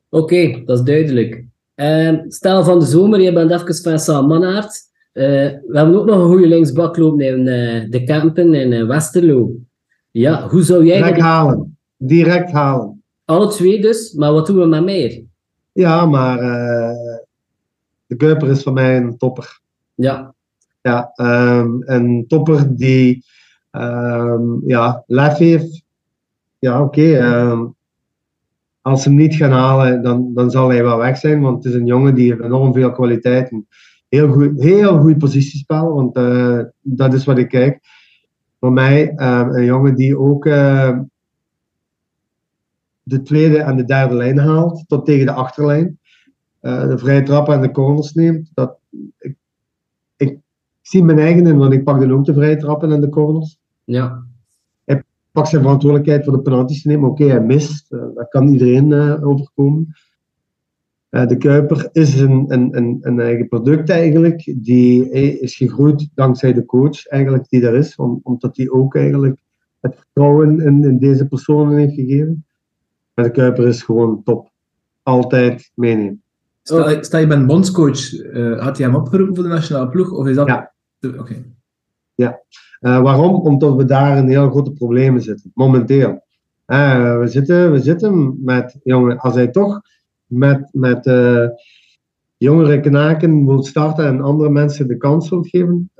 [0.08, 1.44] Oké, dat is duidelijk.
[1.74, 4.88] Ehm, stel van de zomer, je bent even van Sam Mannaert.
[5.12, 5.24] Eh,
[5.66, 9.52] we hebben ook nog een goede linksbak lopen in eh, de Kempen in eh, Westerlo.
[10.10, 10.96] Ja, hoe zou jij...
[10.96, 11.78] Direct dat- halen.
[11.96, 13.02] Direct halen.
[13.24, 15.22] Alle twee dus, maar wat doen we met meer?
[15.72, 16.38] Ja, maar
[18.06, 19.60] de Kuiper is voor mij een topper.
[19.94, 20.34] Ja,
[20.80, 23.24] Ja, ehm, een topper die
[23.70, 25.82] ehm, ja, lef heeft.
[26.58, 27.16] Ja, oké.
[27.16, 27.66] ehm,
[28.82, 31.40] als ze hem niet gaan halen, dan, dan zal hij wel weg zijn.
[31.40, 33.50] Want het is een jongen die heeft enorm veel kwaliteit.
[33.50, 33.66] en
[34.08, 35.94] Heel goed, heel goed positiespel.
[35.94, 37.80] Want eh, dat is wat ik kijk.
[38.60, 40.44] Voor mij een jongen die ook
[43.02, 44.84] de tweede en de derde lijn haalt.
[44.86, 45.98] Tot tegen de achterlijn.
[46.60, 48.50] Eh, de vrije trappen en de corners neemt.
[48.54, 48.78] Dat,
[50.90, 53.58] zie mijn eigen in, want ik pak dan ook de vrije trappen en de corners
[53.84, 54.22] ja,
[55.32, 57.10] pak zijn verantwoordelijkheid voor de penalties te nemen.
[57.10, 57.92] Oké, hij mist.
[57.92, 59.94] eh, dat kan iedereen eh, overkomen.
[61.08, 64.54] Eh, de Kuiper is een, een, een, een eigen product eigenlijk.
[64.56, 67.96] Die is gegroeid dankzij de coach eigenlijk die er is.
[67.96, 69.40] om- omdat hij ook eigenlijk
[69.80, 72.44] het vertrouwen in, in deze personen heeft gegeven.
[73.14, 74.50] Maar de Kuiper is gewoon top.
[75.02, 76.22] Altijd meenemen.
[76.62, 80.10] Stel, stel je bent bondscoach, eh, had hij hem opgeroepen voor de nationale ploeg?
[80.12, 80.46] Of is dat...
[80.46, 80.69] Ja.
[81.18, 81.44] Oké.
[82.80, 83.34] Eh, waarom?
[83.34, 86.24] Omdat we daar in heel grote problemen zitten, momenteel.
[86.64, 89.80] Eh, we, zitten, we zitten met, jongen, als hij toch
[90.26, 91.46] met, met eh,
[92.36, 95.90] jongere knaken wil starten en andere mensen de kans wil geven,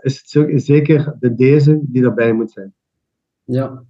[0.00, 2.74] is het zo- is zeker de deze die erbij moet zijn.
[3.44, 3.82] ja.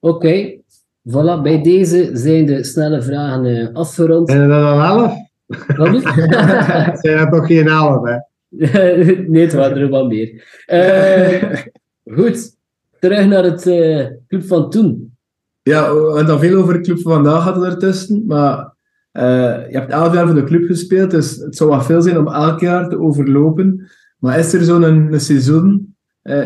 [0.00, 0.60] Oké,
[1.08, 1.42] voilà.
[1.42, 4.28] Bij deze zijn de snelle vragen afgerond.
[4.28, 5.14] En dan al elf?
[5.76, 6.02] Wat
[7.02, 8.16] Zijn er toch geen elf, hè?
[9.28, 10.44] nee, het waren er wel meer.
[10.66, 11.60] Eh,
[12.04, 12.56] goed,
[13.00, 15.16] terug naar het eh, club van toen.
[15.62, 18.74] Ja, we hebben veel over de club van vandaag gehad ertussen, maar
[19.12, 22.18] eh, je hebt elf jaar voor de club gespeeld, dus het zou wat veel zijn
[22.18, 23.90] om elk jaar te overlopen.
[24.18, 25.96] Maar is er zo'n een, seizoen,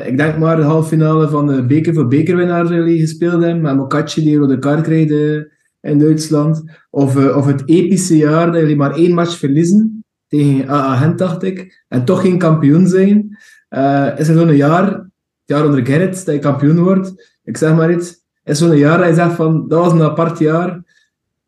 [0.07, 3.61] ik denk maar de halve finale van de beker voor bekerwinnaars die jullie gespeeld hebben,
[3.61, 5.45] met Mokatje die rode kaart kreeg
[5.81, 9.98] in Duitsland, of, of het epische jaar dat jullie maar één match verliezen
[10.29, 13.39] tegen AA Gent, dacht ik, en toch geen kampioen zijn.
[13.69, 15.07] Eh, is er zo'n jaar, het
[15.45, 19.09] jaar onder Gerrit, dat je kampioen wordt, ik zeg maar iets, is zo'n jaar dat
[19.09, 20.83] je zegt van, dat was een apart jaar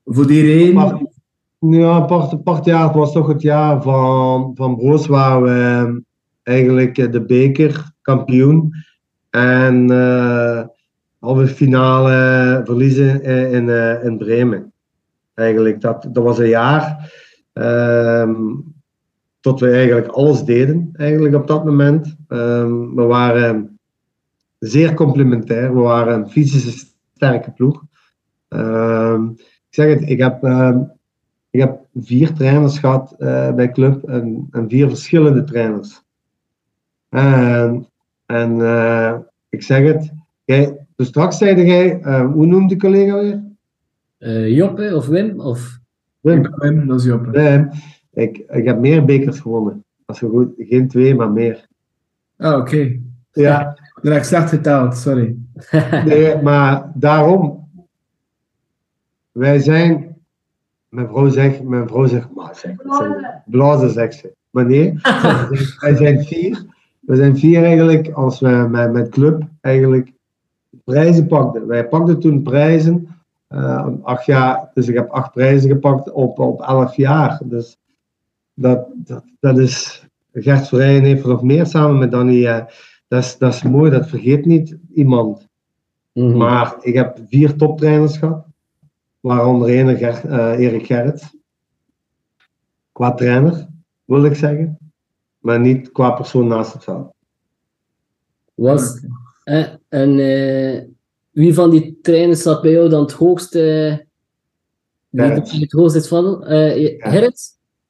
[0.04, 0.24] voor.
[0.76, 1.08] Apart.
[1.58, 2.92] Ja, apart, apart jaar.
[2.92, 5.94] Was toch het jaar van, van Broos, waar we eh,
[6.42, 8.74] eigenlijk eh, de beker kampioen
[9.30, 10.62] en eh
[11.20, 14.72] halve finale verliezen in, in, in Bremen.
[15.34, 17.12] Eigenlijk, dat, dat was een jaar
[17.60, 18.34] ehm
[19.40, 22.16] tot we eigenlijk alles deden eigenlijk op dat moment.
[22.28, 23.78] Ehm, we waren
[24.58, 25.74] zeer complementair.
[25.74, 27.84] We waren een fysische sterke ploeg.
[28.48, 30.44] Ehm, ik zeg het, ik heb,
[31.50, 36.02] ik heb vier trainers gehad eh, bij club en, en vier verschillende trainers.
[37.08, 37.86] En,
[38.26, 39.18] en eh,
[39.48, 40.12] ik zeg het,
[40.44, 43.42] jij, dus straks zei jij, eh, hoe noemde de collega weer?
[44.48, 45.40] Joppe of Wim?
[45.40, 45.79] Of...
[46.20, 46.54] Wim.
[46.56, 47.70] Wim, dat is Joppe.
[48.12, 49.84] Ik, ik heb meer bekers gewonnen.
[50.06, 51.68] Als we goed, geen twee, maar meer.
[52.36, 53.00] Ah, oké.
[53.32, 55.36] Ja, Dan heb ik slecht geteld, sorry.
[56.06, 57.68] nee, maar daarom.
[59.32, 60.08] Wij zijn.
[60.88, 62.74] Mijn vrouw zegt, mijn vrouw zegt, maar zeg,
[63.44, 64.32] blazen zegt ze.
[64.50, 64.98] Maar nee,
[65.80, 66.64] wij zijn vier.
[67.00, 70.12] We zijn vier eigenlijk als we met, met club eigenlijk
[70.84, 71.66] prijzen pakten.
[71.66, 73.08] Wij pakten toen prijzen.
[73.50, 77.40] Eh, acht jaar, dus ik heb acht prijzen gepakt op, op elf jaar.
[77.44, 77.78] Dus
[78.54, 80.04] dat, dat, dat is.
[80.32, 82.46] Gert Vrijen heeft er nog meer samen met Danny.
[82.46, 82.64] eh,
[83.08, 85.48] dat, is, dat is mooi, dat vergeet niet iemand.
[86.12, 86.36] Mhm.
[86.36, 88.46] Maar ik heb vier toptrainers gehad.
[89.20, 91.36] Waaronder één Ger, eh, Erik Gerrits.
[92.92, 93.68] Qua trainer,
[94.04, 94.78] wil ik zeggen.
[95.38, 97.14] maar niet qua persoon naast het veld.
[98.54, 99.04] Was,
[99.88, 100.82] en eh,
[101.30, 104.06] wie van die trainers zat bij jou dan het hoogste?
[105.10, 106.44] Wie het hoogste is van?
[106.52, 106.76] Uh?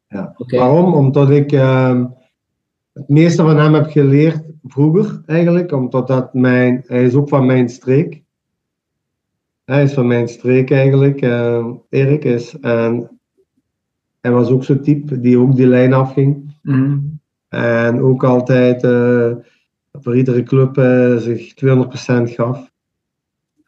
[0.08, 0.34] Ja.
[0.36, 0.56] Oké.
[0.56, 0.94] Waarom?
[0.94, 2.06] Omdat ik ehm,
[2.92, 7.46] het meeste van hem heb geleerd vroeger eigenlijk, omdat dat mijn, hij is ook van
[7.46, 8.22] mijn streek.
[9.64, 12.58] Hij is van mijn streek eigenlijk, eh, Erik is.
[12.60, 13.20] En
[14.20, 16.56] hij was ook zo'n type die ook die lijn afging.
[16.62, 16.98] Mhm.
[17.48, 19.32] En ook altijd eh,
[19.92, 22.69] voor iedere club eh, zich 200% gaf.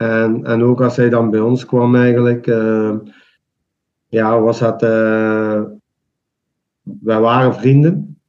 [0.02, 2.94] En, en ook als hij dan bij ons kwam eigenlijk, eh,
[4.08, 5.62] ja, was dat, eh,
[6.82, 8.20] wij waren vrienden.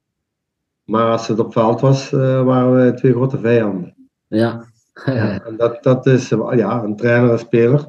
[0.84, 3.96] Maar als het op veld was, eh, waren we twee grote vijanden.
[4.28, 4.66] Ja.
[5.06, 7.86] Ja, en dat, dat is eh, ja, een trainer en speler.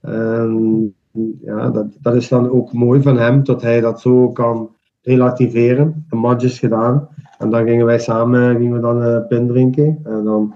[0.00, 0.94] En,
[1.40, 6.06] ja, dat, dat is dan ook mooi van hem, dat hij dat zo kan relativeren.
[6.08, 7.08] Een match is gedaan.
[7.38, 10.00] En dan gingen wij samen gingen we dan een pin drinken.
[10.04, 10.54] En dan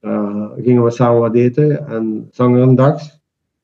[0.00, 1.86] eh, gingen we samen wat eten.
[1.86, 3.20] En zangerendags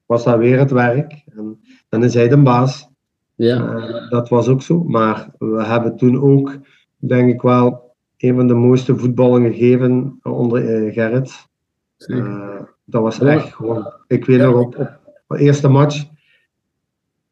[0.07, 1.23] was dat weer het werk.
[1.37, 2.89] En dan is hij de baas.
[3.35, 3.75] ja.
[3.75, 4.85] Eh, dat was ook zo.
[4.85, 6.59] Maar we hebben toen ook,
[6.97, 11.47] denk ik wel, een van de mooiste voetballen gegeven onder eh, Gerrit.
[11.97, 13.93] Eh, dat was echt gewoon.
[14.07, 14.77] Ik weet nog op,
[15.27, 16.05] op de eerste match.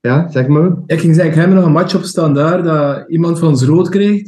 [0.01, 0.73] Ja, zeg maar.
[0.87, 3.65] Ik ging zeggen, ik heb nog een match op staan daar, dat iemand van ons
[3.65, 4.23] rood kreeg.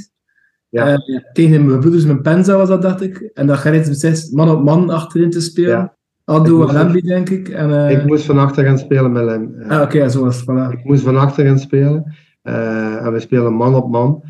[0.76, 0.92] Ja.
[0.92, 3.30] Eh, tegen mijn broeders met Penza was dat, dacht ik.
[3.34, 5.70] En dat Gerrit beslist man op man achterin te spelen.
[5.70, 5.94] Ja.
[6.24, 7.48] Aldo moest- Lemby, denk ik.
[7.48, 9.54] En, eh, Ik moest van achter gaan spelen met hem.
[9.58, 10.44] Eh, Ah, oké, zo was het.
[10.50, 10.72] Voilà.
[10.78, 12.14] Ik moest van achter gaan spelen.
[12.42, 14.22] Eh, en we spelen man op man.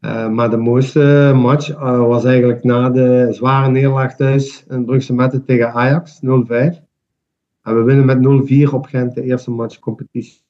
[0.00, 5.42] Eh, maar de mooiste match was eigenlijk na de zware nederlaag thuis in Brugse Mette
[5.42, 6.80] tegen Ajax, 0-5.
[7.62, 10.40] En we winnen met 0-4 op Gent de eerste match competitie.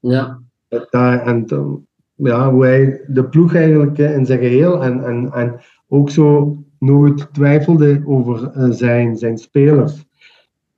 [0.00, 0.40] ja.
[0.68, 5.32] Dat daar, en toen, ja, hoe hij de ploeg eigenlijk in zijn geheel en, en,
[5.32, 10.04] en ook zo nooit twijfelde over eh, zijn, zijn spelers.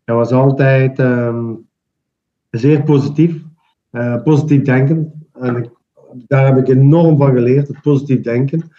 [0.05, 1.55] Hij was altijd ehm,
[2.51, 3.43] zeer positief,
[3.91, 5.27] eh, positief denken.
[5.33, 5.71] En ik,
[6.27, 8.71] daar heb ik enorm van geleerd, het positief denken.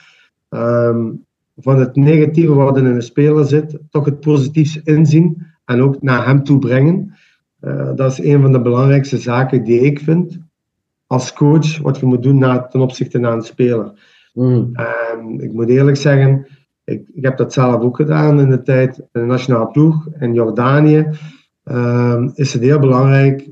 [0.50, 1.12] Ehm,
[1.58, 6.26] van het negatieve wat in een speler zit, toch het positiefs inzien en ook naar
[6.26, 7.16] hem toe brengen.
[7.60, 10.40] Eh, dat is een van de belangrijkste zaken die ik vind
[11.08, 13.92] als coach, wat je moet doen na, ten opzichte naar een speler.
[14.34, 14.72] Mm.
[15.38, 16.48] Ik moet eerlijk zeggen,
[16.84, 20.34] ik, ik heb dat zelf ook gedaan in de tijd in de nationale ploeg in
[20.34, 21.10] Jordanië.
[21.64, 23.50] Ehm, is het heel belangrijk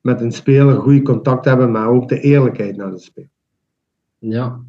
[0.00, 3.30] met een speler goede contact hebben, maar ook de eerlijkheid naar de speler.
[4.18, 4.60] Ja.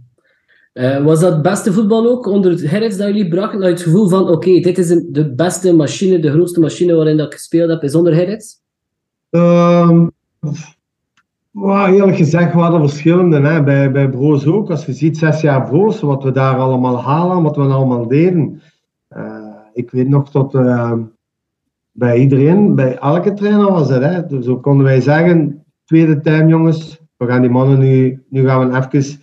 [0.73, 3.59] Eh, was dat beste voetbal ook onder het Gerrits dat jullie brachten?
[3.59, 6.93] Dat je het gevoel van, oké, dit is een, de beste machine, de grootste machine
[6.95, 8.61] waarin dat ik gespeeld heb, is onder Gerrits?
[9.29, 10.07] Ehm,
[11.53, 13.39] maar eerlijk gezegd, we hadden verschillende.
[13.39, 13.63] Hè.
[13.63, 14.69] Bij, bij Broos ook.
[14.69, 18.61] Als je ziet, zes jaar Broos, wat we daar allemaal halen, wat we allemaal deden.
[19.07, 21.01] Eh, ik weet nog tot ehm,
[21.91, 24.03] bij iedereen, bij elke trainer was het.
[24.03, 24.25] Hè.
[24.25, 28.69] Dus zo konden wij zeggen, tweede time jongens, we gaan die mannen nu, nu gaan
[28.69, 29.19] we even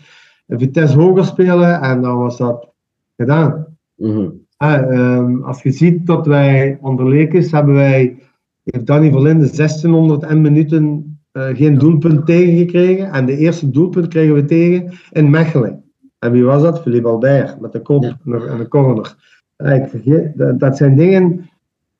[0.46, 1.80] een Vitesse hoger spelen.
[1.80, 2.68] En dan was dat
[3.16, 3.66] gedaan.
[3.94, 4.28] Mhm.
[4.56, 8.18] Ah, ehm, als je ziet dat wij onder Lekes hebben wij,
[8.62, 13.12] heeft Danny Verlinde 1600 en minuten eh, geen doelpunt tegengekregen.
[13.12, 15.82] En de eerste doelpunt kregen we tegen in Mechelen.
[16.18, 16.82] En wie was dat?
[16.82, 18.18] Philippe Albert, met de kop Ja.
[18.24, 19.16] en de- corner.
[19.56, 21.50] Ik vergeet, dat, dat zijn dingen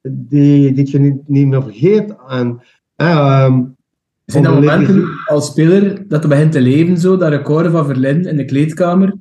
[0.03, 2.15] die, die je niet, niet meer vergeet.
[2.29, 2.61] En,
[2.97, 3.63] eh, ehm,
[4.25, 8.25] Zijn dat momenten als speler dat het begint te leven, zo, dat record van Verlin
[8.25, 9.15] in de kleedkamer,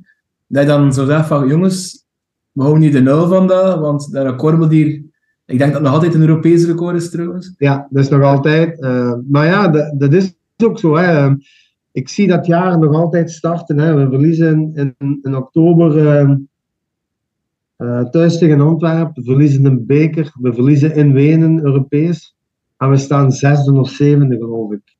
[0.47, 2.05] dat je dan zo zegt van, jongens,
[2.51, 5.03] we houden niet de nul van dat, want dat record hier...
[5.49, 7.53] Ik denk dat het nog altijd een Europees record is, trouwens.
[7.57, 8.81] Ja, dat is nog altijd.
[8.81, 10.95] eh, maar ja, dat, dat is ook zo.
[10.95, 11.03] Hè.
[11.17, 11.35] Ehm,
[11.91, 13.77] Ik zie dat jaar nog altijd starten.
[13.79, 13.93] Hè.
[13.95, 16.37] We verliezen in, in, in oktober ehm,
[17.75, 19.13] eh, thuis tegen Antwerpen.
[19.15, 20.31] We verliezen een beker.
[20.41, 22.35] We verliezen in Wenen, Europees.
[22.77, 24.95] En we staan zesde of zevende, geloof ik.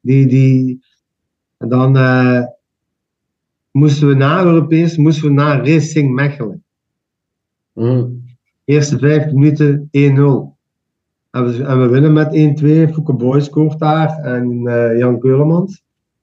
[0.00, 0.84] Die, die,
[1.56, 2.42] en dan eh,
[3.70, 6.64] moesten we na Europees, moesten we naar Racing Mechelen.
[7.72, 8.06] Mhm.
[8.68, 9.90] Eerste vijf minuten 1-0.
[9.90, 12.26] En we, en we winnen met
[12.90, 12.92] 1-2.
[12.92, 14.18] Fouke Boy scoort daar.
[14.18, 15.82] En eh, Jan Keulemans.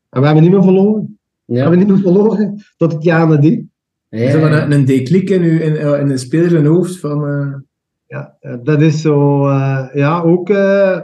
[0.10, 1.18] En we hebben niet meer verloren.
[1.46, 2.64] We hebben niet meer verloren.
[2.78, 3.72] Tot het jaar nadien.
[4.10, 7.28] Ja, Is dat een, een declic in, uw, in, in een speler zijn hoofd van...
[7.28, 7.54] eh,
[8.08, 9.48] Ja, eh, dat is zo.
[9.48, 11.00] eh, ja, ook eh,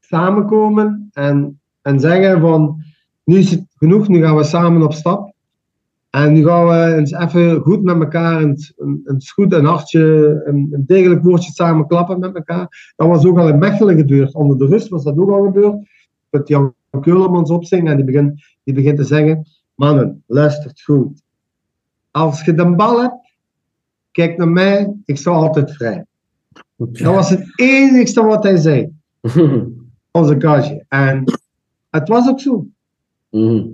[0.00, 1.08] samenkomen.
[1.12, 2.82] En, en zeggen van.
[3.24, 4.08] Nu is het genoeg.
[4.08, 5.25] Nu gaan we samen op stap.
[6.10, 8.58] En nu gaan we eens even goed met elkaar een,
[9.04, 10.00] een, goed een hartje,
[10.44, 12.92] een, een degelijk woordje samen klappen met elkaar.
[12.96, 14.34] Dat was ook al in Mechelen gebeurd.
[14.34, 15.88] Onder de rust was dat ook al gebeurd.
[16.30, 19.46] Dat Jan Keulemans opzingen en die begint, die begint te zeggen
[19.76, 21.22] mannen, luistert goed.
[22.10, 23.34] Als je de bal hebt,
[24.10, 26.04] kijk naar mij, ik sta altijd vrij.
[26.76, 28.92] Dat was het enigste wat hij zei,
[30.10, 30.70] onze coach.
[30.88, 31.24] En
[31.90, 32.66] het was ook zo.
[33.30, 33.66] Mhm.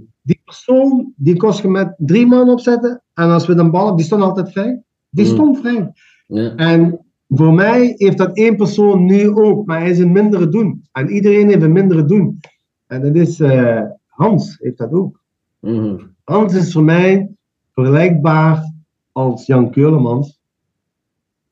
[0.52, 3.02] Die persoon, die kost je met drie man opzetten.
[3.14, 4.82] En als we de bal hebben, die stond altijd vrij.
[5.10, 5.34] Die Mhm.
[5.34, 5.92] stond vrij.
[6.26, 6.54] Ja.
[6.54, 10.84] En voor mij heeft dat één persoon nu ook, maar hij is een mindere doen.
[10.92, 12.40] En iedereen heeft een mindere doen.
[12.86, 15.20] En dat is eh, Hans, heeft dat ook.
[15.60, 15.96] Mhm.
[16.24, 17.30] Hans is voor mij
[17.72, 18.72] vergelijkbaar
[19.12, 20.40] als Jan Keulemans.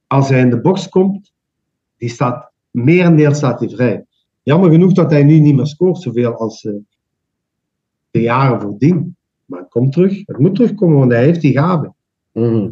[0.06, 1.32] Als hij in de box komt,
[1.96, 4.04] die staat, merendeel staat hij vrij.
[4.42, 6.72] Jammer genoeg dat hij nu niet meer scoort zoveel als eh,
[8.10, 9.16] de jaren voordien.
[9.46, 10.22] Maar het komt terug.
[10.26, 11.92] Het moet terugkomen, want hij heeft die gave.
[12.32, 12.68] Mhm.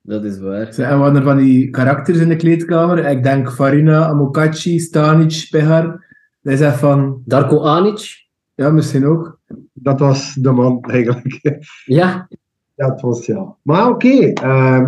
[0.00, 0.68] Dat is waar.
[0.68, 3.06] En wat er van die karakters in de kleedkamer?
[3.06, 6.04] Ik denk Farina, Amokachi, Stanic, Pehar.
[6.42, 8.24] Dat is echt van, Darko Anic?
[8.54, 9.38] ja, misschien ook.
[9.72, 11.60] Dat was de man eigenlijk.
[11.84, 12.28] Ja.
[12.74, 13.54] Ja, het was ja.
[13.62, 14.82] Maar oké, ehm,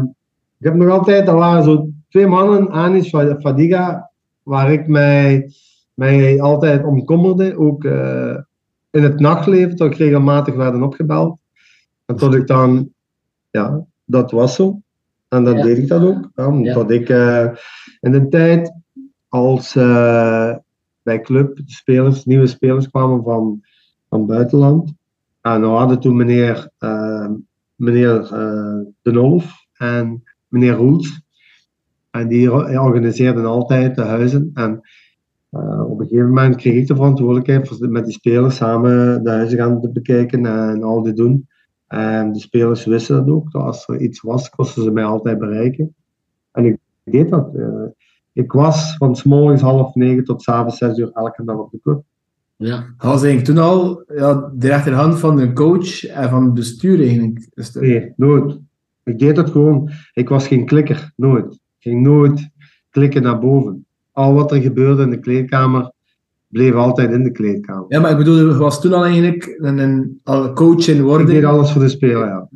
[0.59, 4.11] ik heb nog altijd, er waren zo twee mannen, Anis Fa- Fadiga,
[4.42, 5.51] waar ik mij,
[5.94, 7.59] mij altijd om kommerde.
[7.59, 8.36] Ook eh,
[8.91, 11.39] in het nachtleven, dat ik regelmatig werden opgebeld.
[12.07, 12.93] En tot ik dan,
[13.51, 14.80] ja, dat was zo.
[15.28, 15.62] En dan Ja.
[15.62, 16.30] deed ik dat ook.
[16.34, 17.47] Ja, omdat ik eh,
[18.01, 18.72] in de tijd,
[19.28, 20.55] als eh,
[21.03, 23.62] bij club spelers, nieuwe spelers kwamen van,
[24.09, 24.93] van buitenland.
[25.41, 27.28] En we hadden toen meneer, eh,
[27.74, 28.22] meneer
[29.03, 31.20] De Nolf en meneer Roels.
[32.11, 34.51] En die or- organiseerden altijd de huizen.
[34.55, 34.80] En
[35.51, 39.30] eh, op een gegeven moment kreeg ik de verantwoordelijkheid voor met die spelers samen de
[39.30, 41.49] huizen gaan bekijken en al dit doen.
[41.86, 43.53] En de spelers wisten dat ook.
[43.53, 45.94] Dat als er iets was, kosten ze mij altijd bereiken.
[46.53, 47.55] En ik deed dat.
[47.55, 47.64] eh.
[48.32, 51.70] ik was van s morgens half negen tot s avonds zes uur elke dag op
[51.70, 52.03] de club.
[52.57, 52.76] Ja.
[52.76, 57.01] Hij was eigenlijk toen al ja, de rechterhand van de coach en van het bestuur
[57.01, 57.49] eigenlijk.
[57.55, 58.59] Dus dat- Nee, nooit.
[59.05, 59.90] Ik deed het gewoon.
[60.12, 61.53] Ik was geen klikker, nooit.
[61.55, 62.51] Ik ging nooit
[62.90, 63.86] klikken naar boven.
[64.19, 65.93] Al wat er gebeurde in de kleedkamer,
[66.49, 67.85] bleef altijd in de kleedkamer.
[67.89, 71.03] Ja, maar ik bedoel, er was toen al eigenlijk een, een al coach in Ik
[71.03, 71.29] wording.
[71.29, 72.49] deed alles voor de speler, ja.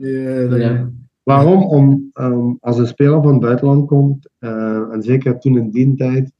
[0.56, 0.90] Ja.
[1.22, 1.62] Waarom?
[1.62, 5.94] Om, ehm, als een speler van het buitenland komt, eh, en zeker toen in die
[5.94, 6.32] tijd,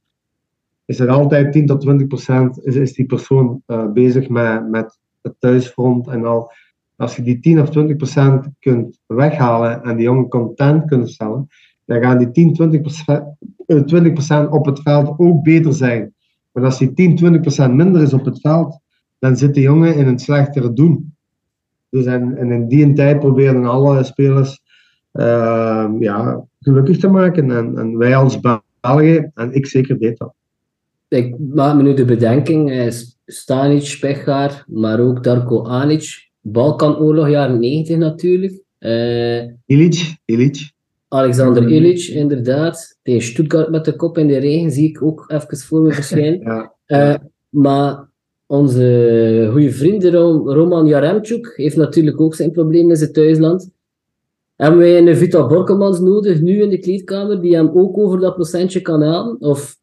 [0.85, 4.99] is er altijd 10 tot 20 procent is, is die persoon eh, bezig met, met
[5.21, 6.07] het thuisfront.
[6.07, 6.51] En al,
[6.95, 11.47] als je die 10 of 20 procent kunt weghalen en die jongen content kunnen stellen,
[11.93, 13.23] dan gaan die 10, 20 procent,
[13.65, 16.13] eh, 20 procent op het veld ook beter zijn.
[16.51, 18.79] Maar als die 10, 20 procent minder is op het veld,
[19.19, 21.15] dan zit de jongen in een slechtere doen.
[21.89, 24.61] Dus en, en in die tijd probeerden alle spelers
[25.11, 27.51] ehm, ja, gelukkig te maken.
[27.51, 30.33] En, en wij als Belgen, en ik zeker deed dat.
[31.07, 32.91] Ik maak me nu de bedenking, eh,
[33.25, 36.31] Stanic, Pechar, maar ook Darko Anic.
[36.41, 38.61] Balkanoorlog, jaren 90 natuurlijk.
[38.79, 40.72] Eh, Ilic, Ilic.
[41.13, 41.71] Alexander Mhm.
[41.71, 42.99] Ilic, inderdaad.
[43.03, 46.39] Tegen Stuttgart met de kop in de regen zie ik ook even voor me verschijnen.
[46.39, 46.73] Ja.
[46.85, 47.15] Eh,
[47.49, 48.09] maar
[48.45, 53.69] onze goede vriend Ro- Roman Jaremchuk heeft natuurlijk ook zijn probleem in zijn thuisland.
[54.55, 58.35] Hebben wij een Vital Borkelmans nodig nu in de kleedkamer die hem ook over dat
[58.35, 59.35] procentje kan halen?
[59.41, 59.77] Of,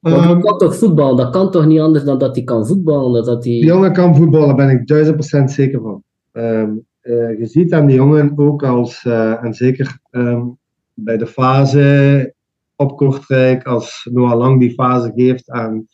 [0.00, 1.16] want Ehm, kan toch voetballen?
[1.16, 3.24] Dat kan toch niet anders dan dat hij kan voetballen?
[3.24, 3.52] Dat, hij...
[3.52, 6.02] die jongen kan voetballen, ben ik duizend procent zeker van.
[6.32, 6.68] Eh,
[7.14, 10.46] je ziet aan die jongen ook als, eh, en zeker ehm,
[10.94, 12.34] bij de fase
[12.76, 15.86] op Kortrijk, als Noah Lang die fase geeft aan,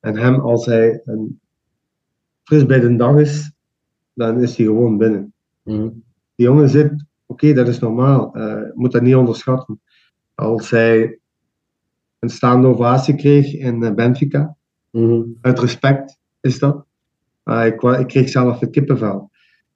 [0.00, 1.40] aan hem, als hij een,
[2.42, 3.52] fris bij de dag is,
[4.14, 5.32] dan is hij gewoon binnen.
[5.62, 5.88] Mhm.
[6.34, 8.34] Die jongen zit, oké, dat is normaal.
[8.34, 9.80] eh, je moet dat niet onderschatten.
[10.34, 11.18] Als hij
[12.18, 14.56] een staande ovatie kreeg in eh, Benfica,
[14.90, 15.22] Mhm.
[15.40, 16.84] uit respect is dat.
[17.42, 19.30] Ah, ik, kreeg zelf het kippenvel.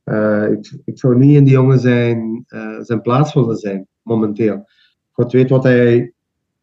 [0.06, 4.68] Eh, ik, ik zou niet in die jongen zijn, eh, zijn plaats willen zijn, momenteel.
[5.12, 6.12] God weet wat hij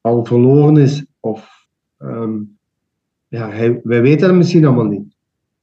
[0.02, 1.68] al verloren is, of
[1.98, 2.40] ehm,
[3.28, 5.16] ja, hij, wij weten het misschien allemaal niet.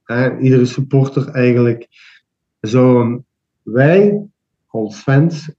[0.03, 1.87] Hè, iedere supporter eigenlijk.
[2.61, 3.23] Zo,
[3.61, 4.25] wij
[4.67, 5.51] als fans,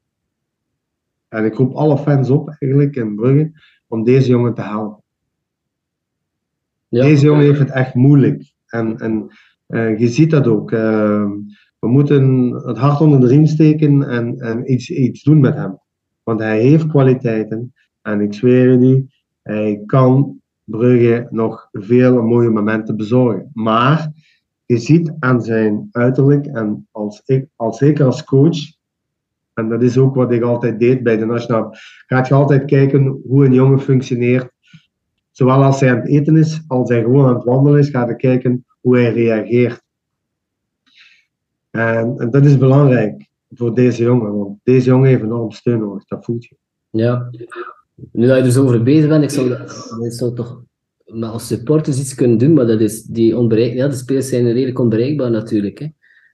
[1.29, 3.53] en ik roep alle fans op eigenlijk in Brugge,
[3.87, 5.03] om deze jongen te helpen.
[6.89, 7.03] Ja.
[7.03, 8.53] Deze jongen heeft het echt moeilijk.
[8.67, 9.27] En, en
[9.67, 10.73] eh, je ziet dat ook.
[10.73, 11.31] Eh,
[11.83, 14.09] we moeten het hart onder de riem steken
[14.39, 15.79] en, iets, iets doen met hem.
[16.23, 17.75] Want hij heeft kwaliteiten.
[18.03, 23.51] En ik zweer je die, hij kan Brugge nog veel mooie momenten bezorgen.
[23.53, 24.13] Maar
[24.67, 28.59] je ziet aan zijn uiterlijk en als ik, als zeker als coach,
[29.55, 31.75] en dat is ook wat ik altijd deed bij de Nationaal,
[32.07, 34.51] gaat je altijd kijken hoe een jongen functioneert
[35.33, 38.07] zowel als hij aan het eten is, als hij gewoon aan het wandelen is, gaat
[38.07, 39.82] hij kijken hoe hij reageert.
[41.73, 46.05] En, en dat is belangrijk voor deze jongen, want deze jongen heeft enorm steun nodig,
[46.05, 46.57] dat voelt je.
[46.91, 47.31] Ja.
[48.13, 50.63] Nu dat je er zo over bezig bent, ik zou, dat, dat zou toch
[51.07, 54.53] maar als supporters iets kunnen doen, maar dat is die onbereik, ja, de spelers zijn
[54.53, 55.79] redelijk onbereikbaar natuurlijk.
[55.79, 55.87] Hè.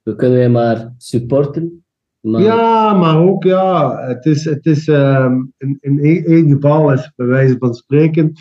[0.03, 1.85] We kunnen wij maar supporten.
[2.21, 2.43] Maar...
[2.43, 7.27] Ja, maar ook ja, het is, het is um, in, in één geval is bij
[7.27, 8.33] wijze van spreken,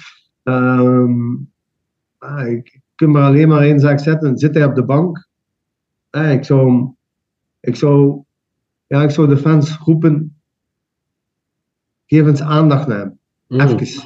[0.44, 1.52] um,
[2.18, 5.27] ah, ik kan maar alleen maar één zaak zetten, zit hij op de bank.
[6.10, 6.90] Ah, ik, zou,
[7.60, 8.24] ik, zou,
[8.88, 10.36] ja, ik zou de fans roepen,
[12.06, 13.20] geef eens aandacht naar hem.
[13.48, 13.60] Mm.
[13.60, 14.04] Even.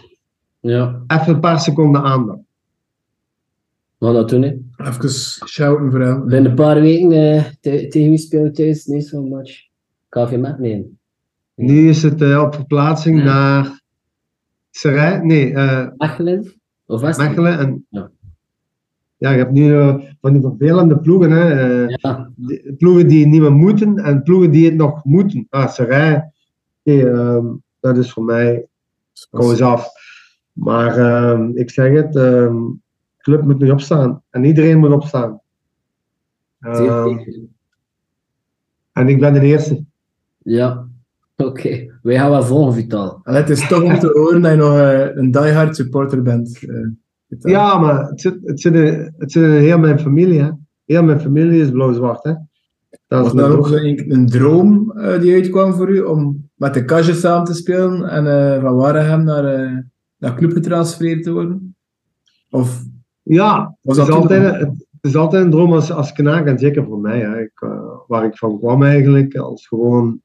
[0.60, 1.04] Ja.
[1.08, 2.40] Even een paar seconden aandacht.
[3.98, 4.58] Wat dat doen, hè?
[4.88, 5.10] Even
[5.48, 6.26] shouten voor hem.
[6.26, 8.86] Binnen een paar weken uh, tegen wie spelen thuis?
[8.86, 9.68] Niet zo'n match.
[10.10, 10.60] KV Met?
[10.60, 10.98] Nee.
[11.56, 13.24] Nu is het uh, op verplaatsing Ja.
[13.24, 13.82] naar
[14.70, 16.54] Serij, nee, uh, Mechelen?
[16.86, 17.26] Of Westen?
[17.28, 17.60] Mechelen.
[17.60, 18.12] En, Ja.
[19.22, 21.84] Ja, je hebt nu uh, van die vervelende ploegen, hè.
[21.84, 22.30] Uh, Ja.
[22.36, 25.48] die- ploegen die het niet meer moeten en ploegen die het nog moeten.
[25.50, 26.32] Ah, Serij,
[26.84, 27.46] oké, ehm,
[27.80, 28.68] dat is voor mij,
[29.32, 29.88] eens af.
[30.54, 34.22] Maar ehm, ik zeg het, ehm, de club moet nu opstaan.
[34.30, 35.42] En iedereen moet opstaan.
[36.60, 37.18] Ehm,
[38.92, 39.84] en ik ben de eerste.
[40.38, 40.88] Ja.
[41.38, 42.00] Oké.
[42.02, 43.20] Wij gaan wel volgen, Vital.
[43.24, 46.60] En het is toch om te horen dat je nog eh, een diehard supporter bent.
[47.40, 47.52] Eh.
[47.52, 50.42] Ja, maar het zit, het zit, in, het zit in heel mijn familie.
[50.42, 50.50] Hè.
[50.86, 52.24] Heel mijn familie is blauw-zwart.
[52.24, 52.34] Hè.
[53.08, 56.74] Dat Was is dat ook een, een droom eh, die uitkwam voor u om met
[56.74, 59.78] de Kastje samen te spelen en eh, van Waregem naar, eh
[60.18, 61.76] naar club getransfereerd te worden?
[62.50, 62.84] Of
[63.24, 64.70] Ja, was het dat is, toen altijd, nog-
[65.02, 67.20] het is altijd een droom als, als knaak en zeker voor mij.
[67.20, 67.40] Hè.
[67.42, 70.22] Ik, eh, waar ik van kwam eigenlijk, als gewoon,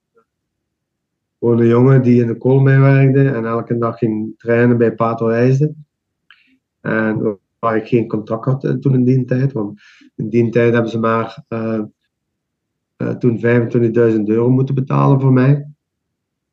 [1.38, 5.28] gewoon een jongen die in de koolmijn werkte en elke dag ging trainen bij Pato
[5.28, 5.85] IJsden.
[6.86, 9.80] En waar ik geen contract had eh, toen in die tijd, want
[10.14, 11.82] in die tijd hebben ze maar eh,
[12.96, 15.66] eh, toen 25.000 euro moeten betalen voor mij.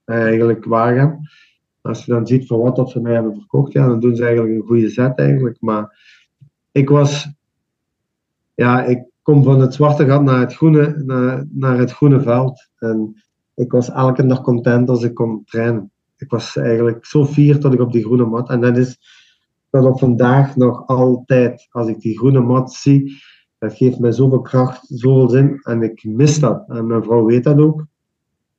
[0.04, 1.20] Eh, eigenlijk Waregem.
[1.82, 4.26] Als je dan ziet voor wat dat ze mij hebben verkocht, ja, dan doen ze
[4.26, 5.62] eigenlijk een goede zet eigenlijk.
[5.62, 6.00] Maar
[6.72, 7.30] ik was,
[8.54, 12.70] ja, ik kom van het zwarte gat naar het groene, naar, naar het groene veld.
[12.78, 13.24] En
[13.56, 15.92] ik was elke dag content als ik kon trainen.
[16.18, 18.50] Ik was eigenlijk zo fier dat ik op die groene mat.
[18.50, 18.98] En dat is
[19.74, 21.68] dat op vandaag nog altijd.
[21.72, 23.22] Als ik die groene mat zie,
[23.58, 25.60] dat geeft mij zoveel kracht, zoveel zin.
[25.64, 26.64] En ik mis dat.
[26.68, 27.86] En mijn vrouw weet dat ook.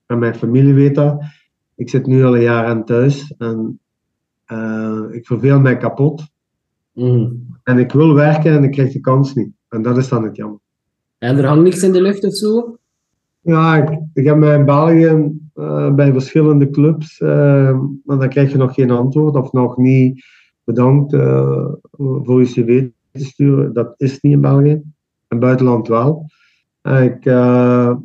[0.07, 1.23] En mijn familie weet dat.
[1.75, 3.35] Ik zit nu al een jaar aan thuis.
[3.39, 3.81] En
[4.45, 6.23] eh, ik verveel mij kapot.
[6.93, 7.33] Mhm.
[7.62, 9.51] En ik wil werken en ik krijg de kans niet.
[9.69, 10.61] En dat is dan het jammer.
[11.19, 12.77] En er hangt niks in de lucht of zo?
[13.41, 18.53] Ja, ik, ik heb mij in België eh, bij verschillende clubs, eh, maar dan krijg
[18.53, 20.25] je nog geen antwoord of nog niet
[20.65, 23.73] bedankt eh, voor je cv te sturen.
[23.73, 24.83] Dat is niet in België.
[25.29, 26.27] In buitenland wel.
[26.83, 27.97] Ik eh,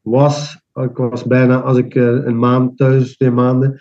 [0.00, 3.80] was, ik was bijna, als ik eh, een maand thuis, twee maanden,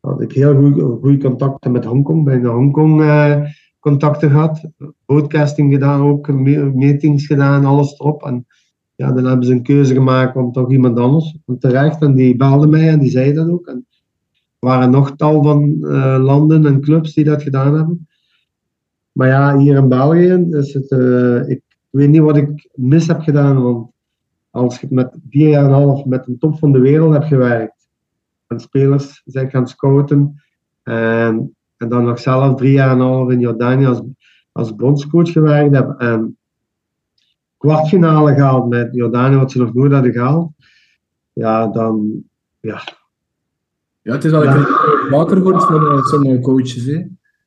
[0.00, 2.24] had ik heel goede contacten met Hongkong.
[2.24, 3.02] Bijna Hongkong
[3.80, 4.70] contacten gehad.
[5.06, 8.22] Broadcasting gedaan ook, me- meetings gedaan, alles erop.
[8.22, 8.46] En
[8.94, 11.38] ja, dan hebben ze een keuze gemaakt om toch iemand anders.
[11.46, 13.76] En terecht, en die belde mij en die zei dat ook.
[14.64, 18.08] Waren nog tal van eh, landen en clubs die dat gedaan hebben.
[19.12, 20.90] Maar ja, hier in België is het.
[20.90, 23.90] eh, ik weet niet wat ik mis heb gedaan, want
[24.50, 27.26] als je met vier jaar en een half met de top van de wereld hebt
[27.26, 27.88] gewerkt,
[28.46, 30.42] en spelers zijn gaan scouten,
[30.82, 34.02] en, en dan nog zelf drie jaar en een half in Jordanië als,
[34.52, 36.36] als bondscoach gewerkt heb, en
[37.56, 40.52] kwartfinale gehaald met Jordanië, wat ze nog nooit hadden gehaald,
[41.32, 42.24] ja, dan,
[42.60, 42.82] ja,
[44.02, 44.52] Ja, het is wel een Ja.
[44.54, 46.84] kritiek dat je vaker hoort van eh, sommige coaches.
[46.84, 47.02] Hè.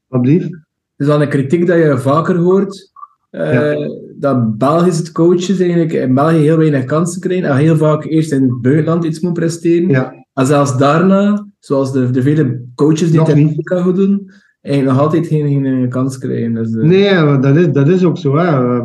[0.09, 0.51] Het
[0.97, 2.91] is wel een kritiek dat je vaker hoort.
[3.29, 7.49] eh, Dat Belgische coaches eigenlijk in België heel weinig kansen krijgen.
[7.49, 9.89] En heel vaak eerst in het buitenland iets moeten presteren.
[9.89, 13.31] Ja, En zelfs daarna, zoals de, de vele coaches die het.
[13.31, 14.31] Amerika goed doen,
[14.61, 16.53] eigenlijk nog altijd geen, geen eh, kans krijgen.
[16.53, 18.35] Dus, eh, Nee, dat is, dat is ook zo.
[18.37, 18.77] Hè.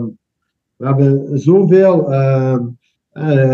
[0.77, 2.13] We hebben zoveel.
[2.13, 2.57] eh,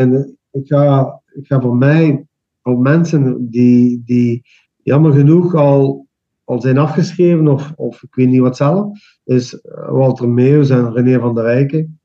[0.00, 2.25] en ik, ga, ik ga voor mij
[2.66, 4.42] al mensen die, die
[4.82, 6.06] jammer genoeg al,
[6.44, 9.58] al zijn afgeschreven, of, of ik weet niet wat zelf, is
[9.88, 12.00] Walter Meeuws en René van der Rijken.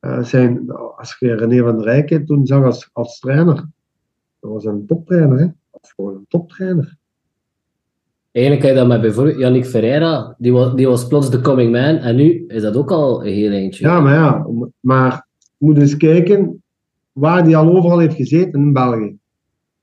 [0.00, 3.54] Eh, zijn, als je René van der Rijken toen zag als, als trainer,
[4.40, 5.38] dat was een toptrainer.
[5.38, 5.46] Hè?
[5.70, 6.98] Was gewoon een toptrainer.
[8.32, 11.72] Eigenlijk kan je dat met bijvoorbeeld Yannick Ferreira, die was, die was plots de coming
[11.72, 13.84] man, en nu is dat ook al een heel eindje.
[13.84, 14.46] Ja, maar ja,
[14.80, 16.62] maar je moet eens kijken
[17.12, 19.19] waar die al overal heeft gezeten in België.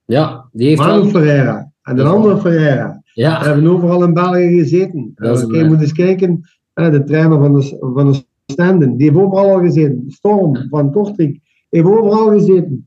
[0.08, 1.10] Ja, die heeft.
[1.10, 5.12] Ferreira en de andere Ferreira Ja, hebben overal in België gezeten.
[5.14, 6.40] Dat is Eh, moet eens kijken,
[6.74, 10.04] de trainer van de, van de Stenden, die heeft overal al gezeten.
[10.06, 12.86] Storm van Kortrijk, Ik heb overal gezeten.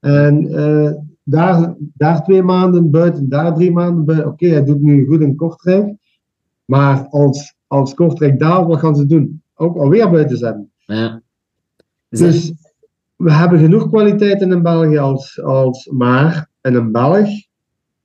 [0.00, 0.92] En eh,
[1.22, 4.28] daar, daar twee maanden buiten, daar drie maanden buiten.
[4.28, 5.94] Oké, hij doet nu goed in Kortrijk.
[6.64, 9.42] Maar als, als Kortrijk daar, wat gaan ze doen?
[9.54, 10.70] Ook alweer buiten zetten.
[10.78, 11.22] Ja.
[12.08, 12.52] Dus
[13.16, 16.50] we hebben genoeg kwaliteiten in België als, als maar.
[16.62, 17.28] En een Belg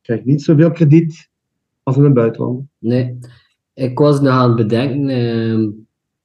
[0.02, 1.30] krijgt niet zoveel krediet
[1.84, 2.66] als in een buitenland.
[2.80, 3.18] Nee,
[3.74, 5.10] ik was nog aan het bedenken.
[5.10, 5.70] ehm,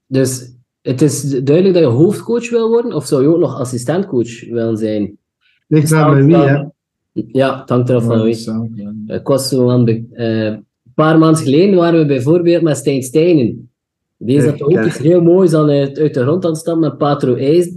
[0.07, 4.45] dus het is duidelijk dat je hoofdcoach wil worden, of zou je ook nog assistentcoach
[4.49, 5.19] willen zijn?
[5.67, 6.65] Ligt naar bij wie, hè?
[7.13, 8.73] Ja, het hangt eraf van Ja, wie.
[9.07, 9.15] ja.
[9.15, 10.65] Ik was zo aan be- eh, een
[10.95, 13.71] paar maanden geleden waren we bijvoorbeeld met Stijn Steinen.
[14.17, 16.89] Die is dat ook iets heel moois aan uit, uit de grond aan het stammen
[16.89, 17.37] met Patro.
[17.37, 17.73] Zijn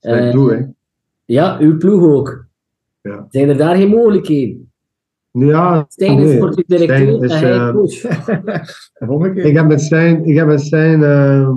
[0.00, 0.64] Eh, hè?
[1.24, 2.46] Ja, uw ploeg ook.
[3.08, 3.26] Ja.
[3.30, 4.72] Zijn er daar geen mogelijkheden?
[5.30, 8.04] Ja, Stijn is sportief directeur is, en hij eh, coach.
[9.46, 11.56] Ik heb met Stijn, ik heb met Stijn ehm,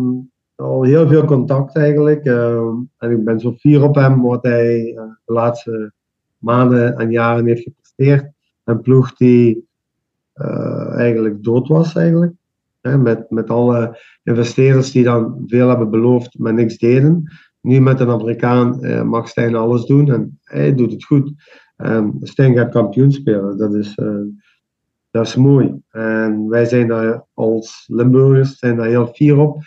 [0.55, 2.25] al heel veel contact eigenlijk.
[2.25, 5.93] ehm, en ik ben zo fier op hem wat hij eh, de laatste
[6.37, 8.31] maanden en jaren heeft gepresteerd.
[8.63, 9.67] Een ploeg die
[10.33, 12.33] eh, eigenlijk dood was eigenlijk.
[12.81, 17.31] Met, met alle investeerders die dan veel hebben beloofd, maar niks deden.
[17.62, 21.32] Nu met een Amerikaan eh, mag Stijn alles doen en hij doet het goed.
[21.78, 23.57] Ehm Stijn gaat kampioen spelen.
[23.57, 24.16] Dat is, eh,
[25.12, 25.82] dat is mooi.
[25.89, 29.62] En wij zijn daar als Limburgers zijn daar heel fier op.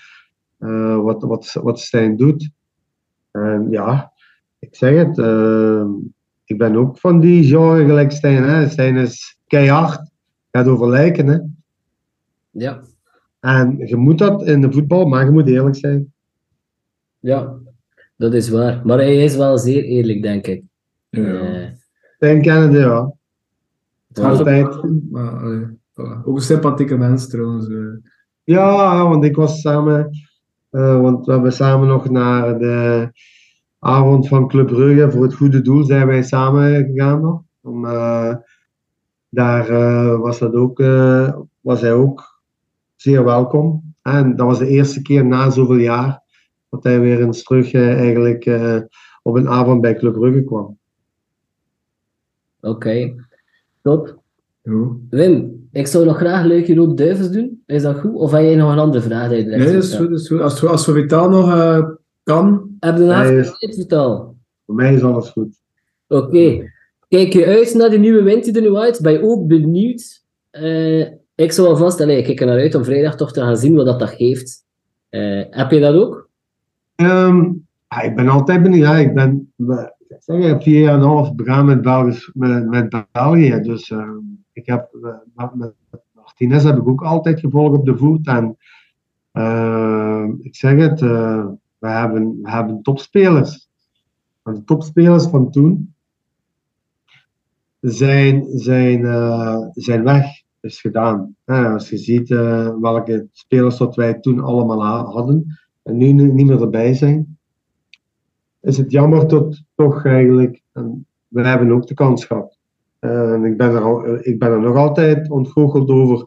[0.59, 2.51] eh, wat, wat, wat Stijn doet.
[3.31, 4.13] En ja,
[4.59, 5.19] ik zeg het.
[5.19, 5.85] eh,
[6.45, 8.43] ik ben ook van die genre gelijk Stijn.
[8.43, 8.69] Hè.
[8.69, 10.11] Stijn is keihard.
[10.51, 11.27] Gaat over lijken.
[11.27, 11.39] Hè.
[12.51, 12.81] Ja,
[13.41, 16.13] En je moet dat in de voetbal, maar je moet eerlijk zijn.
[17.19, 17.55] ja,
[18.17, 18.81] dat is waar.
[18.85, 20.63] Maar hij is wel zeer eerlijk, denk ik.
[21.09, 21.23] Ja.
[21.23, 21.69] Eh,
[22.17, 23.13] Stijn kennende, ja.
[24.23, 24.83] Altijd.
[25.11, 26.25] Maar, allee, voilà.
[26.25, 27.69] Ook een sympathieke mens trouwens.
[27.69, 27.77] eh.
[28.45, 30.11] Ja, want ik was samen,
[30.71, 33.09] eh, want we hebben samen nog naar de
[33.79, 37.43] avond van Club Brugge voor het goede doel zijn wij samen gegaan nog.
[37.63, 38.35] Om, eh,
[39.29, 42.43] daar eh, was, dat ook, eh, was hij ook
[42.97, 43.95] zeer welkom.
[44.03, 46.23] En dat was de eerste keer na zoveel jaar
[46.75, 48.81] dat hij weer eens terug eh, eigenlijk eh,
[49.23, 50.79] op een avond bij Club Brugge kwam.
[52.61, 53.15] Oké,
[53.83, 54.23] top.
[54.63, 54.87] Ja.
[55.11, 57.63] Wim, ik zou nog graag Leukje Rood Duivels doen.
[57.67, 58.15] Is dat goed?
[58.15, 59.29] Of heb jij nog een andere vraag?
[59.29, 60.11] die Nee, dat is goed.
[60.11, 60.41] Dat is goed.
[60.41, 61.89] Als, als we Vitaal nog eh,
[62.23, 62.77] kan.
[62.81, 64.37] Heb je een avond vertel?
[64.67, 65.57] Voor mij is alles goed.
[66.09, 66.73] Oké.
[67.09, 69.01] Kijk je uit naar de nieuwe wind die er nu uit?
[69.01, 70.23] Ben je ook benieuwd?
[70.51, 71.01] Eh,
[71.35, 73.75] ik zou alvast, allee, ik kijk er naar uit om vrijdag toch te gaan zien
[73.75, 74.65] wat dat, dat geeft.
[75.09, 76.24] Eh, heb je dat ook?
[76.95, 77.53] Ehm,
[78.03, 78.83] ik ben altijd benieuwd.
[78.83, 79.53] Ja, ik ben,
[80.19, 81.85] zeg, ik heb vier jaar en half begaan met,
[82.69, 83.61] met, België.
[83.61, 84.19] Dus ehm,
[84.53, 84.89] ik heb,
[85.55, 85.73] met,
[86.13, 88.27] Martinez heb ik ook altijd gevolgd op de voet.
[88.27, 88.57] En
[89.33, 91.47] ehm, ik zeg het, eh,
[91.79, 93.69] we, hebben, we hebben topspelers.
[94.43, 95.95] De topspelers van toen
[97.81, 100.27] zijn, zijn, eh, zijn weg,
[100.61, 101.37] is gedaan.
[101.45, 106.33] Als je ziet eh, welke spelers dat wij toen allemaal ha- hadden en nu ni-
[106.33, 107.39] niet meer erbij zijn,
[108.61, 110.63] is het jammer tot toch eigenlijk.
[110.73, 112.59] En we hebben ook de kans gehad.
[112.99, 116.27] Eh, ik ben, er ik ben er nog altijd ontgoocheld over.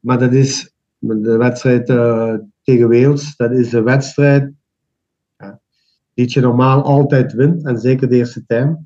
[0.00, 3.36] Maar dat is de wedstrijd eh, tegen Wales.
[3.36, 4.52] Dat is een wedstrijd
[5.36, 5.60] ja,
[6.14, 7.64] die je normaal altijd wint.
[7.64, 8.84] En zeker de eerste time.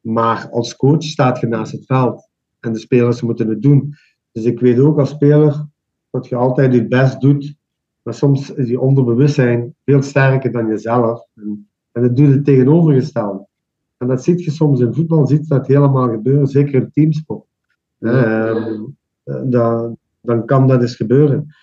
[0.00, 2.28] Maar als coach staat je naast het veld.
[2.60, 3.94] En de spelers moeten het doen.
[4.32, 5.66] Dus ik weet ook als speler
[6.10, 7.56] dat je altijd je best doet.
[8.04, 11.26] Maar soms is je onderbewustzijn veel sterker dan jezelf.
[11.34, 13.46] En, en dat doet het tegenovergestelde.
[13.96, 17.44] En dat zie je soms in voetbal, ziet dat helemaal gebeuren, zeker in teamsport.
[18.00, 18.82] Ehm,
[19.24, 21.54] eh, dan, dan kan dat eens gebeuren.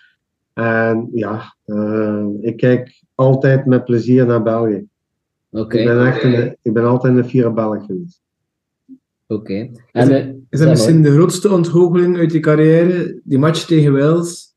[0.53, 4.87] En ja, eh, ik kijk altijd met plezier naar België.
[5.51, 8.21] Oké, Ik, ben echt een, ik ben altijd een fiere Belg geweest.
[9.27, 9.53] oké.
[9.53, 11.09] Is En, eh, is zeg dat misschien maar.
[11.09, 13.19] de grootste ontgoocheling uit je carrière?
[13.23, 14.50] Die match tegen Wales?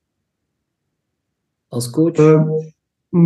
[1.75, 2.13] Als coach?
[2.13, 2.49] Ehm,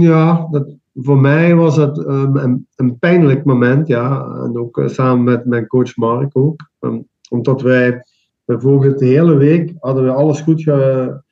[0.01, 4.24] ja, dat, voor mij was het ehm, een, pijnlijk moment, ja.
[4.44, 6.70] En ook eh, samen met mijn coach Mark ook.
[6.80, 6.99] Ehm,
[7.30, 8.05] omdat wij
[8.44, 11.22] bijvoorbeeld de hele week hadden we alles goed ge-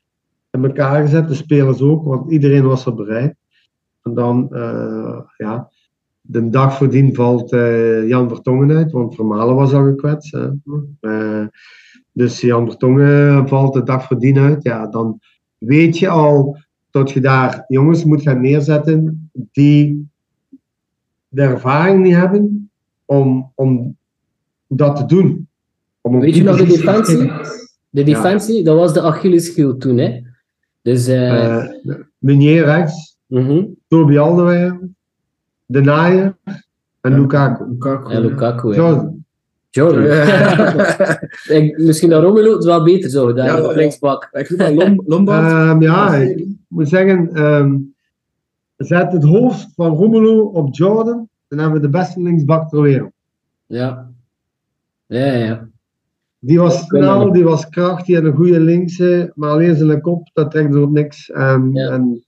[0.50, 3.34] in elkaar gezet, de spelers ook, want iedereen was er bereid.
[4.02, 5.70] En dan, eh, ja,
[6.20, 10.36] de dag voordien valt eh, Jan Vertongen uit, want Vermalen was al gekwetst.
[11.00, 11.46] Hè.
[12.12, 14.62] Dus Jan Vertongen valt de dag voordien uit.
[14.62, 15.20] Ja, dan
[15.58, 16.56] weet je al
[16.96, 20.08] dat je daar jongens moet gaan neerzetten die
[21.28, 22.70] de ervaring niet hebben
[23.04, 23.96] om, om
[24.66, 25.48] dat te doen.
[26.00, 27.32] Om Weet je nog de defensie?
[27.90, 30.20] De defensie, dat was de Achilleshiel toen, hè?
[30.82, 31.06] Dus,
[32.18, 33.64] Meunier rechts, mhm.
[33.88, 34.80] Toby Alderweireld,
[35.66, 36.36] De Naaier
[37.00, 37.68] En Lukaku.
[37.68, 38.12] Lukaku.
[38.12, 38.76] En Lukaku, ja.
[38.76, 39.15] Jordan.
[39.76, 40.02] Jordan.
[41.56, 44.28] Ik- misschien dat Romelu het wel beter zou gedaan, Ja, op linksbak.
[44.32, 45.42] Ik vind dat Lombard.
[45.52, 47.76] Ehm, ja, ik moet zeggen, ehm,
[48.76, 53.12] zet het hoofd van Romelu op Jordan, dan hebben we de beste linksbak ter wereld.
[53.66, 54.10] Ja.
[55.06, 55.68] Ja, ja.
[56.38, 60.30] Die was snel, die was krachtig, die had een goede linkse, maar alleen zijn kop,
[60.32, 61.30] dat trekt er op niks.
[61.30, 61.90] En, Ja.
[61.90, 62.24] en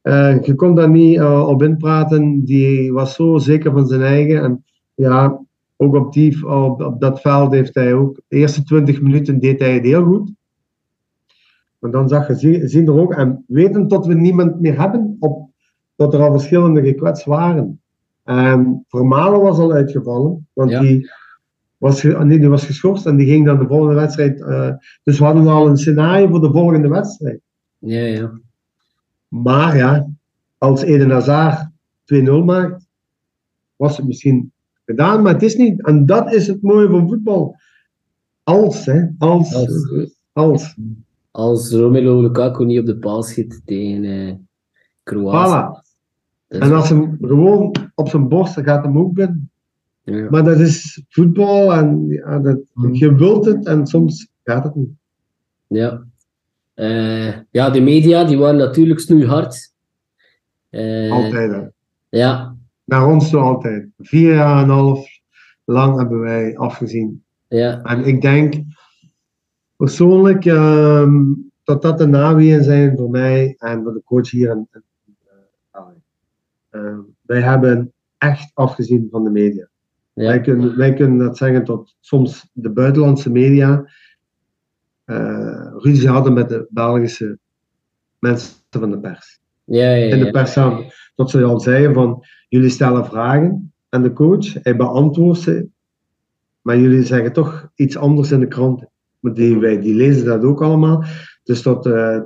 [0.00, 4.42] eh, je kon daar niet eh, op inpraten, die was zo zeker van zijn eigen.
[4.42, 5.40] En ja,
[5.80, 9.60] ook op, die, op, op dat veld heeft hij ook, de eerste 20 minuten deed
[9.60, 10.32] hij het heel goed.
[11.78, 15.16] Maar dan zag je, zie, zien er ook, en weten dat we niemand meer hebben,
[15.20, 15.50] op,
[15.96, 17.80] dat er al verschillende gekwetst waren.
[18.24, 20.80] En Vermalen was al uitgevallen, want Ja.
[20.80, 21.10] die,
[21.76, 24.42] was, ge- nee, die was geschorst en die ging dan de volgende wedstrijd.
[24.42, 24.70] eh,
[25.02, 27.40] dus we hadden al een scenario voor de volgende wedstrijd.
[27.78, 28.38] Ja, ja.
[29.28, 30.08] Maar ja,
[30.58, 31.70] als Eden Hazard
[32.04, 32.86] 2-0 maakt,
[33.76, 34.52] was het misschien
[34.88, 35.86] gedaan, maar het is niet.
[35.86, 37.56] En dat is het mooie van voetbal.
[38.42, 40.12] Als, hè, als, Als.
[40.32, 40.76] als.
[41.30, 44.34] Als Romelu Lukaku niet op de paal schiet tegen eh
[45.02, 45.50] Kroatië.
[45.50, 45.86] Voilà.
[46.48, 49.50] En als hem gewoon op zijn borst, dan gaat hem ook binnen.
[50.02, 50.30] ja.
[50.30, 52.58] Maar dat is voetbal en ja, dat,
[52.92, 54.90] je wilt het en soms gaat het niet.
[55.66, 56.02] Ja.
[56.74, 59.72] Eh, ja, de media die waren natuurlijk snoeihard.
[60.70, 61.52] Eh, Altijd.
[61.52, 61.66] Hè.
[62.08, 62.56] Ja,
[62.88, 63.88] Naar ons toe altijd.
[63.98, 65.08] Vier jaar en een half
[65.64, 67.24] lang hebben wij afgezien.
[67.48, 68.54] ja, En ik denk
[69.76, 71.24] persoonlijk ehm,
[71.64, 74.50] dat dat de naweeën zijn voor mij en voor de coach hier.
[74.50, 74.84] En, en,
[75.70, 75.80] eh,
[76.70, 79.68] Ehm, wij hebben echt afgezien van de media.
[80.12, 83.90] Wij, ja, kunnen, wij kunnen dat zeggen tot soms de buitenlandse media
[85.04, 87.38] eh ruzie hadden met de Belgische
[88.18, 89.40] mensen van de pers.
[89.64, 90.30] ja, ja, In de ja.
[90.30, 90.92] pers samen.
[91.14, 95.68] Dat ze al zeiden van, jullie stellen vragen aan de coach, hij beantwoordt ze,
[96.60, 98.84] maar jullie zeggen toch iets anders in de krant.
[99.20, 101.04] Maar die, wij, die lezen dat ook allemaal.
[101.42, 102.20] Dus dat, eh,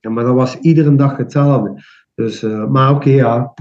[0.00, 1.82] ja, maar dat was iedere dag hetzelfde.
[2.14, 3.54] Dus, eh, maar oké, ja.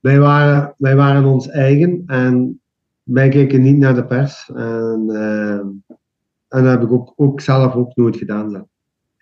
[0.00, 2.60] Wij waren, wij waren ons eigen en
[3.02, 4.50] wij keken niet naar de pers.
[4.54, 5.58] En, eh,
[6.48, 8.50] en dat heb ik ook, ook zelf ook nooit gedaan.
[8.50, 8.66] Zo.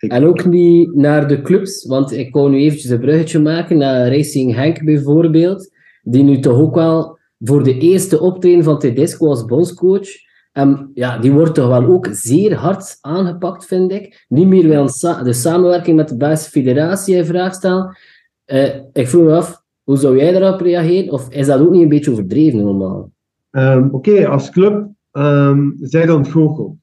[0.07, 4.07] En ook niet naar de clubs, want ik wou nu eventjes een bruggetje maken naar
[4.07, 5.71] Racing Henk bijvoorbeeld,
[6.03, 10.23] die nu toch ook wel voor de eerste optreden van Tedesco als bondscoach,
[10.55, 14.25] en ja, die wordt toch wel ook zeer hard aangepakt, vind ik.
[14.27, 14.85] Niet meer wil
[15.23, 17.97] de samenwerking met de Belgische federatie in vraag stellen.
[18.45, 21.13] Eh, ik vroeg me af, hoe zou jij daarop reageren?
[21.13, 23.11] Of is dat ook niet een beetje overdreven normaal?
[23.51, 26.75] Ehm, Oké, als club ehm zij ontgoocheld.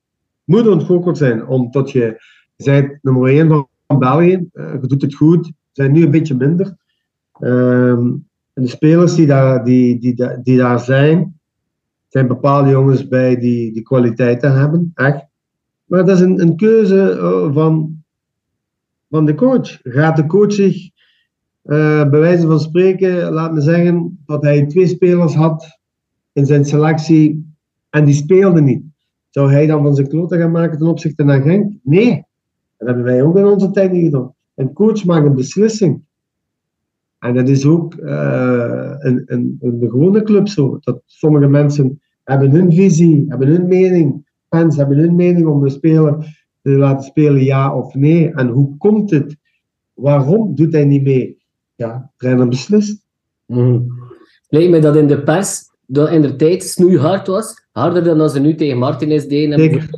[0.44, 2.22] Moet ontgoocheld zijn, omdat je,
[2.62, 6.34] bent nummer 1 van van België, eh, je doet het goed, zijn nu een beetje
[6.34, 6.76] minder.
[7.32, 8.06] Ehm,
[8.52, 11.40] en de spelers die daar, die, die, die daar zijn,
[12.08, 15.24] zijn bepaalde jongens bij die, die kwaliteiten hebben, echt.
[15.84, 18.02] Maar dat is een, een keuze eh, van,
[19.10, 19.78] van de coach.
[19.82, 20.90] Gaat de coach zich,
[21.62, 25.78] eh, bij wijze van spreken, laat me zeggen, dat hij twee spelers had
[26.32, 27.54] in zijn selectie
[27.90, 28.82] en die speelden niet.
[29.30, 31.72] Zou hij dan van zijn kloten gaan maken ten opzichte naar Genk?
[31.82, 32.24] Nee.
[32.82, 34.34] Dat hebben wij ook in onze tijd niet gedaan.
[34.54, 36.02] Een coach maakt een beslissing.
[37.18, 40.78] En dat is ook eh, in, in, in de gewone club zo.
[40.80, 44.30] Dat sommige mensen hebben hun visie, hebben hun mening.
[44.48, 48.34] Fans hebben hun mening om de speler te laten spelen, ja of nee.
[48.34, 49.36] En hoe komt het?
[49.94, 51.42] Waarom doet hij niet mee?
[51.74, 53.06] Ja, trainer beslist.
[53.46, 53.80] Mhm.
[54.48, 57.66] Lijkt me dat in de pers dat in de tijd snoeihard was.
[57.72, 59.88] Harder dan als ze nu tegen Martinez deden.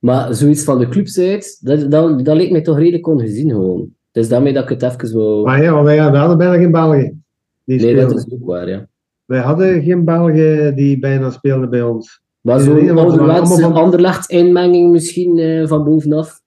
[0.00, 3.88] Maar zoiets van de clubs uit, dat, dat, dat leek mij toch redelijk ongezien gewoon.
[4.12, 5.44] Dus daarmee dat ik het even wil...
[5.44, 7.24] Maar ja, wij hadden bijna geen Belgen.
[7.64, 8.88] Die nee, dat is ook waar, ja.
[9.24, 12.20] Wij hadden geen Belgen die bijna speelden bij ons.
[12.40, 16.40] Maar zo'n ouderwetse van- Anderlecht-inmenging misschien eh, van bovenaf.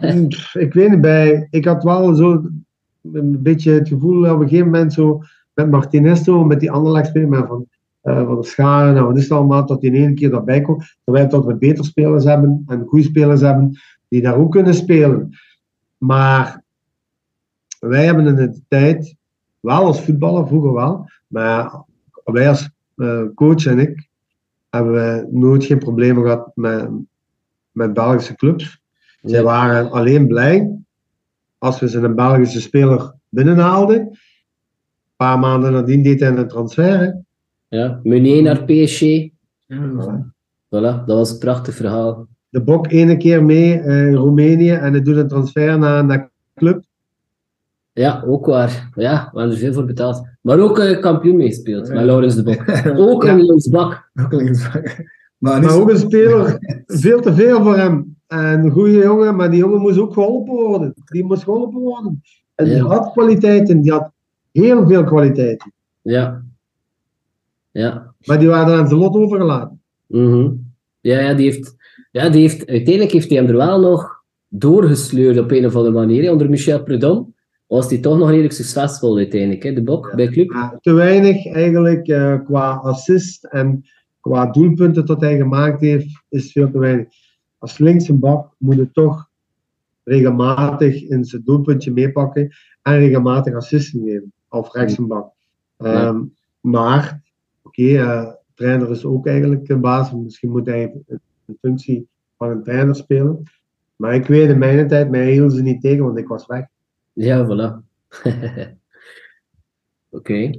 [0.00, 2.42] Mm, ik weet niet, bij, ik had wel zo
[3.12, 5.20] een beetje het gevoel op een gegeven moment zo
[5.54, 7.66] met Martinez zo, met die andere speler, maar van,
[8.02, 10.60] eh, van de scharen en wat is het allemaal, dat die in één keer daarbij
[10.60, 10.96] komt.
[11.04, 15.38] Terwijl dat we beter spelers hebben en goede spelers hebben die daar ook kunnen spelen.
[15.98, 16.62] Maar
[17.78, 19.14] wij hebben in de tijd,
[19.60, 21.84] wel als voetballer, vroeger wel, maar
[22.24, 24.08] wij als eh, coach en ik,
[24.70, 26.88] hebben we nooit geen problemen gehad met,
[27.70, 28.80] met Belgische clubs.
[29.22, 30.78] Zij waren alleen blij
[31.58, 33.98] als we ze een Belgische speler binnenhaalden.
[33.98, 34.18] Een
[35.16, 37.22] paar maanden nadien deed hij een transfer.
[37.72, 39.00] Ja, Meunier naar PSG.
[39.66, 40.32] Ja.
[40.66, 42.26] Voilà, dat was een prachtig verhaal.
[42.48, 46.30] De Bok ene keer mee eh, in Roemenië en hij doet een transfer naar, naar
[46.54, 46.84] club.
[47.92, 48.88] Ja, ook waar.
[48.94, 50.28] Ja, we hebben er veel voor betaald.
[50.40, 51.94] Maar ook eh, kampioen meespeelt, Ja.
[51.94, 52.64] met Laurens de Bok.
[53.10, 53.32] Ook Ja.
[53.32, 54.10] een linksbak.
[54.30, 54.42] Ook.
[55.38, 56.56] Maar, Maar ook een speler,
[56.86, 58.16] veel te veel voor hem.
[58.26, 60.94] En een goede jongen, maar die jongen moest ook geholpen worden.
[61.04, 62.22] Die moest geholpen worden.
[62.54, 62.82] En die Ja.
[62.84, 64.10] had kwaliteiten, die had
[64.52, 65.72] heel veel kwaliteiten.
[66.02, 66.42] Ja.
[67.72, 68.14] Ja.
[68.24, 69.80] Maar die waren aan zijn lot overgelaten.
[70.06, 70.50] Mhm.
[71.00, 71.76] Ja, ja, die heeft,
[72.10, 75.94] ja, die heeft, uiteindelijk heeft hij hem er wel nog doorgesleurd op een of andere
[75.94, 76.22] manier.
[76.22, 76.30] hè.
[76.30, 77.26] Onder Michel Prudhomme
[77.66, 80.14] was hij toch nog redelijk succesvol uiteindelijk, hè, de Bok, Ja.
[80.14, 80.78] bij Club.
[80.80, 83.84] Te weinig eigenlijk eh, qua assist en
[84.20, 87.06] qua doelpunten dat hij gemaakt heeft, is veel te weinig.
[87.58, 89.28] Als linkse bak moet het toch
[90.04, 94.32] regelmatig in zijn doelpuntje meepakken en regelmatig assisten geven.
[94.48, 95.32] Of rechtse bak.
[95.78, 96.06] Ja.
[96.06, 96.20] Ehm,
[96.60, 97.21] maar,
[97.72, 100.12] oké, eh, trainer is ook eigenlijk een baas.
[100.12, 100.92] Misschien moet hij
[101.46, 102.06] een functie
[102.36, 103.42] van een trainer spelen.
[103.96, 106.64] Maar ik weet in mijn tijd, mij hielden ze niet tegen, want ik was weg.
[107.12, 107.84] Ja, voilà.
[110.10, 110.50] Oké.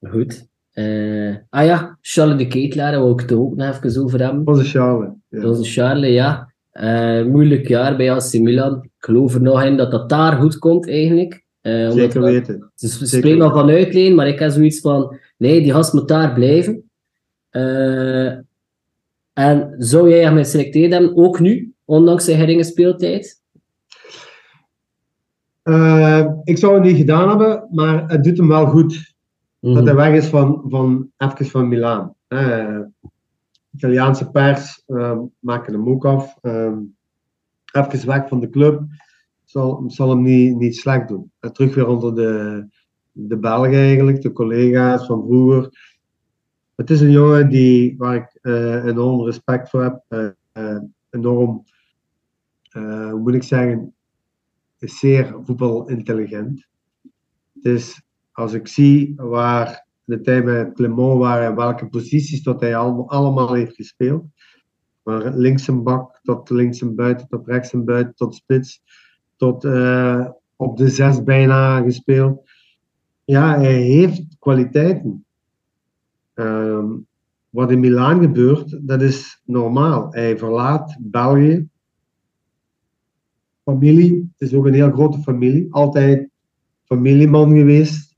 [0.00, 0.48] Goed.
[0.72, 4.46] Eh, ah ja, Charles de Ketelaar, daar wil ik het ook nog even over hebben.
[4.46, 5.10] Onze Charles.
[5.28, 5.40] Ja.
[5.40, 6.52] Dat is Charles, ja.
[6.70, 8.82] Eh, moeilijk jaar bij AC Milan.
[8.82, 11.44] Ik geloof er nog in dat dat daar goed komt, eigenlijk.
[11.62, 12.70] Zeker dat- weten.
[12.74, 13.58] Ze spreken al weten.
[13.58, 16.90] van uitleen, maar ik heb zoiets van: nee, die gast moet daar blijven.
[17.50, 18.32] Eh,
[19.32, 23.42] en zou jij hem geselecteerd hebben, ook nu, ondanks zijn geringe speeltijd?
[25.62, 29.14] Eh, ik zou het niet gedaan hebben, maar het doet hem wel goed
[29.60, 29.84] dat Mhm.
[29.84, 32.14] hij weg is van, van even van Milaan.
[32.28, 32.80] Eh,
[33.76, 34.82] Italiaanse pers
[35.38, 36.36] maken hem ook af.
[37.72, 38.82] Even weg van de club
[39.44, 41.32] zal, zal hem niet, niet slecht doen.
[41.40, 42.64] En terug weer onder de,
[43.28, 45.68] de Belgen eigenlijk, de collega's van vroeger.
[46.80, 50.04] Het is een jongen die, waar ik eh, enorm respect voor heb.
[50.08, 51.64] Eh, eh, enorm,
[52.72, 53.94] hoe moet ik zeggen,
[54.78, 56.66] is zeer voetbalintelligent.
[57.52, 58.02] Dus
[58.32, 63.54] als ik zie waar de tijd bij Clement waren en welke posities dat hij allemaal,
[63.54, 64.24] heeft gespeeld.
[65.02, 68.82] Maar links een bak, tot links een buiten, tot rechts een buiten, tot spits,
[69.36, 69.64] tot
[70.56, 72.49] op de zes bijna gespeeld.
[73.30, 75.24] Ja, hij heeft kwaliteiten.
[76.34, 76.86] Ehm,
[77.50, 80.12] wat in Milaan gebeurt, dat is normaal.
[80.12, 81.68] Hij verlaat België.
[83.64, 85.66] Familie, het is ook een heel grote familie.
[85.70, 86.28] Altijd
[86.84, 88.16] familieman geweest.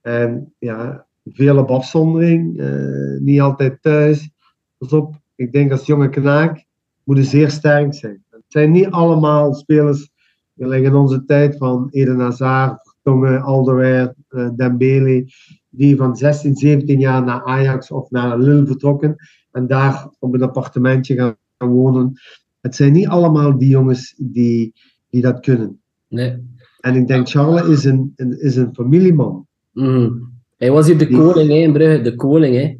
[0.00, 4.30] En ja, veel op afzondering, eh, niet altijd thuis.
[4.78, 6.64] Pas op, ik denk als jonge knaak
[7.02, 8.24] moeten zeer sterk zijn.
[8.30, 10.10] Het zijn niet allemaal spelers,
[10.54, 15.24] in onze tijd van Eden Hazard, Vertongen, Alderweireld, eh, Dembele,
[15.68, 19.16] die van 16, 17 jaar naar Ajax of naar Lille vertrokken
[19.50, 21.14] en daar op een appartementje
[21.58, 22.12] gaan wonen.
[22.60, 24.72] Het zijn niet allemaal die jongens die,
[25.10, 25.80] die dat kunnen.
[26.08, 26.52] Nee.
[26.80, 29.46] En ik denk, Charles is een, een- is een familieman.
[29.72, 30.10] Mhm.
[30.56, 32.56] Hij was hier de Die- koning hè, in Brugge, de koning.
[32.56, 32.76] Hè.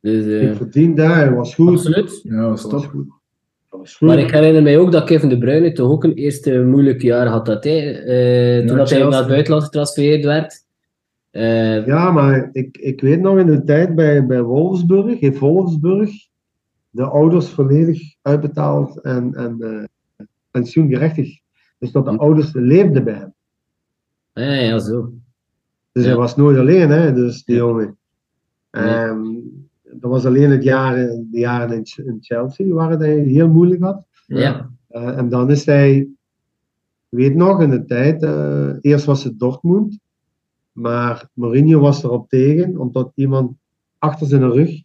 [0.00, 1.68] Dus, eh, Ik verdien daar, hij was goed.
[1.68, 2.20] absoluut.
[2.22, 2.84] Ja, was top.
[2.84, 3.06] goed.
[3.72, 4.08] Hij.
[4.08, 7.26] Maar ik herinner mij ook dat Kevin De Bruyne toch ook een eerste moeilijk jaar
[7.26, 7.46] had.
[7.46, 7.64] Dat.
[7.64, 10.64] Eh, toen dat hij naar het buitenland getransfereerd werd.
[11.30, 16.10] Eh, Ja, maar ik, ik weet nog in de tijd bij, bij Wolfsburg, heeft Wolfsburg
[16.90, 19.88] de ouders volledig uitbetaald en, en
[20.50, 21.38] pensioengerechtig.
[21.78, 23.34] Dus dat de ouders leefden bij hem.
[24.32, 25.12] ja, ja, zo.
[25.92, 26.08] Dus Ja.
[26.08, 27.96] hij was nooit alleen, hè, dus die jongen.
[28.70, 29.24] Ehm,
[29.94, 34.06] dat was alleen het jaar, de jaren in, in Chelsea, waar hij heel moeilijk had.
[34.26, 34.70] Ja.
[34.88, 36.08] Eh, en dan is hij,
[37.08, 39.98] weet nog in de tijd, eh, eerst was het Dortmund,
[40.72, 43.52] maar Mourinho was erop tegen, omdat iemand
[43.98, 44.82] achter zijn rug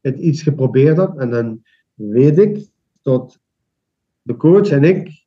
[0.00, 1.18] het iets geprobeerd had.
[1.18, 1.62] En dan
[1.94, 2.68] weet ik
[3.02, 3.40] dat
[4.22, 5.24] de coach en ik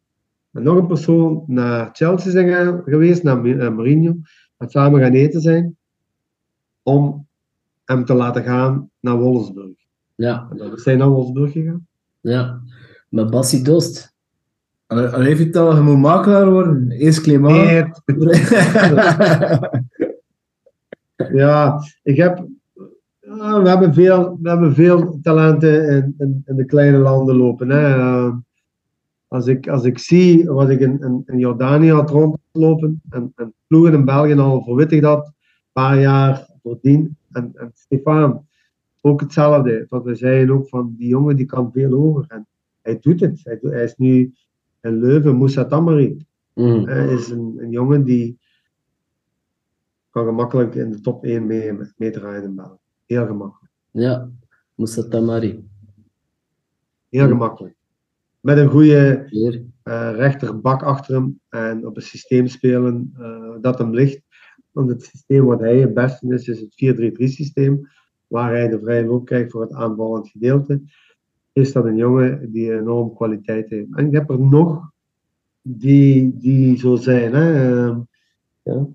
[0.52, 4.16] en nog een persoon naar Chelsea zijn geweest, naar eh, Mourinho,
[4.58, 5.78] en samen gaan eten zijn,
[6.84, 7.28] om
[7.90, 9.78] hem te laten gaan naar Wolfsburg.
[10.16, 10.48] Ja.
[10.52, 11.88] En dan is hij naar Wolfsburg gegaan.
[12.22, 12.62] ja.
[13.10, 14.14] Maar Bassi Dost.
[14.88, 16.92] Allee, heeft het al, je moet makelaar worden.
[16.92, 18.02] Eerst Clément.
[18.06, 18.06] Nee,
[21.34, 22.46] Ja, ik heb,
[23.20, 27.70] we, hebben veel, we hebben veel talenten in, in, in de kleine landen lopen.
[27.70, 27.96] Hè.
[27.96, 28.34] Eh,
[29.28, 33.54] Als, ik, als ik zie wat ik in, in, in Jordanië had rondlopen en, en
[33.68, 35.34] ploegen in België al verwittigd had, een
[35.72, 37.18] paar jaar voordien.
[37.32, 38.48] En, en Stefan,
[39.02, 39.86] ook hetzelfde.
[39.88, 42.26] Dat we zeiden ook van die jongen die kan veel hoger.
[42.28, 42.48] En
[42.82, 43.40] hij doet het.
[43.44, 44.34] Hij, doet- hij is nu
[44.82, 46.26] in Leuven, Moussa Tamari.
[46.54, 46.86] Mhm.
[46.88, 48.40] Hij is een, een jongen die
[50.10, 52.78] kan gemakkelijk in de top 1 mee, meedraaien in België.
[53.06, 53.74] Heel gemakkelijk.
[53.92, 54.30] Ja.
[54.76, 55.68] Moussa Tamari.
[57.10, 57.32] Heel Hmm.
[57.32, 57.76] gemakkelijk.
[58.40, 59.26] met een goede
[59.84, 64.22] eh, rechterbak achter hem en op een systeem spelen eh, dat hem ligt.
[64.72, 67.90] Want het systeem wat hij het beste is, is het 4-3-3 systeem,
[68.28, 70.82] waar hij de vrije loop krijgt voor het aanvallend gedeelte.
[71.54, 73.96] Is dat een jongen die enorm kwaliteit heeft.
[73.96, 74.92] En ik heb er nog
[75.62, 77.34] die, die zo zijn.
[77.34, 77.78] Hè?
[77.88, 78.00] Ehm,
[78.64, 78.88] ja.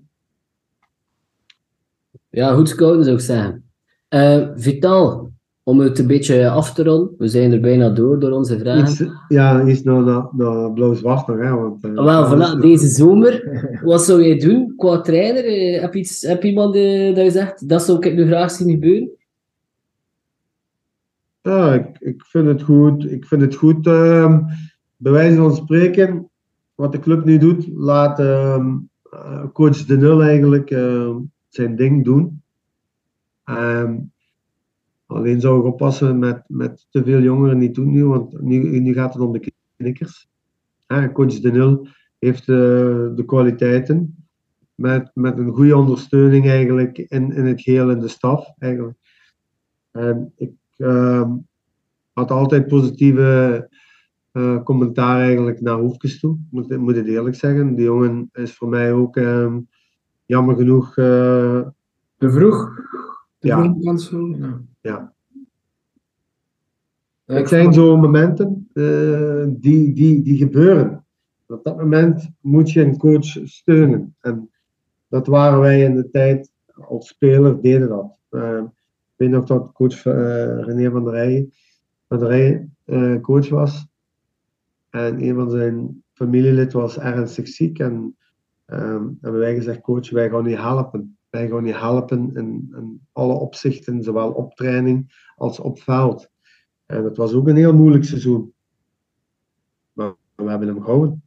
[2.29, 3.69] Ja, goed scouten zou ik zeggen.
[4.07, 5.24] Eh, Vital,
[5.67, 7.15] om het een beetje af te ronden.
[7.17, 8.81] We zijn er bijna door door onze vragen.
[8.81, 11.37] Iets, ja, iets naar, naar, naar blauw-zwart nog.
[11.37, 11.49] Hè?
[11.49, 15.45] Want, eh, Wel, voilà, deze zomer, wat zou jij doen qua trainer?
[15.45, 18.25] Eh, Heb je, iets, heb je iemand eh, dat je zegt, dat zou ik nu
[18.25, 19.09] graag zien gebeuren?
[21.41, 23.11] Ja, ik, ik vind het goed.
[23.11, 24.41] Ik vind het goed, ehm,
[24.97, 26.29] bij wijze van spreken,
[26.75, 28.75] wat de club nu doet, laat ehm,
[29.11, 31.15] eh, coach De Nul eigenlijk ehm,
[31.47, 32.41] zijn ding doen.
[35.15, 38.93] Alleen zou ik oppassen met, met te veel jongeren niet doen nu, want nu, nu
[38.93, 40.27] gaat het om de knikkers.
[40.87, 41.87] Hè, coach De Nul
[42.19, 42.45] heeft eh,
[43.15, 44.15] de kwaliteiten
[44.75, 48.97] met, met een goede ondersteuning eigenlijk in, in het geheel in de staf eigenlijk.
[49.91, 51.31] En ik ehm,
[52.13, 53.69] had altijd positieve
[54.31, 57.75] eh, commentaar eigenlijk naar Hoefkes toe, moet, ik- moet ik eerlijk zeggen.
[57.75, 59.59] Die jongen is voor mij ook ehm,
[60.25, 61.67] jammer genoeg, eh,
[62.17, 62.75] Te vroeg?
[63.39, 63.61] Te Ja.
[63.63, 64.63] vroeg?
[64.85, 65.13] Ja.
[67.25, 71.05] Het zijn zo momenten eh, die, die, die gebeuren.
[71.47, 74.15] Op dat moment moet je een coach steunen.
[74.19, 74.49] En
[75.07, 78.17] dat waren wij in de tijd als speler, deden dat.
[78.29, 81.53] Eh, ik weet nog dat coach eh, René van der Rijen,
[82.07, 83.87] van der Rijen eh, coach was.
[84.89, 87.79] En een van zijn familielid was ernstig ziek.
[87.79, 88.17] En
[88.65, 91.14] ehm, hebben wij gezegd, coach, wij gaan niet helpen.
[91.35, 96.29] Wij gaan niet helpen in, in alle opzichten, zowel op training als op veld.
[96.85, 98.53] En het was ook een heel moeilijk seizoen.
[99.93, 101.23] Maar we hebben hem gehouden.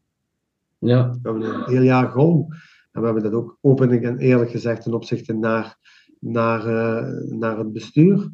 [0.79, 2.47] Ja, We hebben een heel jaar gehouden.
[2.93, 5.77] En we hebben dat ook openlijk en eerlijk gezegd ten opzichte naar,
[6.21, 8.31] naar, eh, naar het bestuur.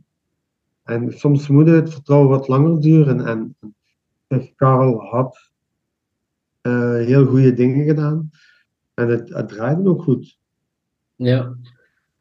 [0.82, 3.26] En soms moet het vertrouwen wat langer duren.
[3.26, 3.56] En,
[4.26, 5.50] en Karel had
[6.60, 8.30] eh, heel goede dingen gedaan.
[8.94, 10.42] En het, het draaide ook goed.
[11.16, 11.56] Ja.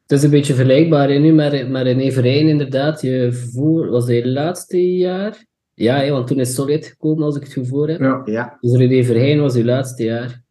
[0.06, 3.00] Het is een beetje vergelijkbaar hè, nu met, met René Verheyen, inderdaad.
[3.00, 5.44] Je voor, was hij laatste jaar?
[5.74, 8.00] Ja, hè, want toen is Solid gekomen, als ik het goed voor heb.
[8.00, 8.22] Ja.
[8.24, 8.76] Ja, Dus
[9.08, 10.42] René was uw laatste jaar.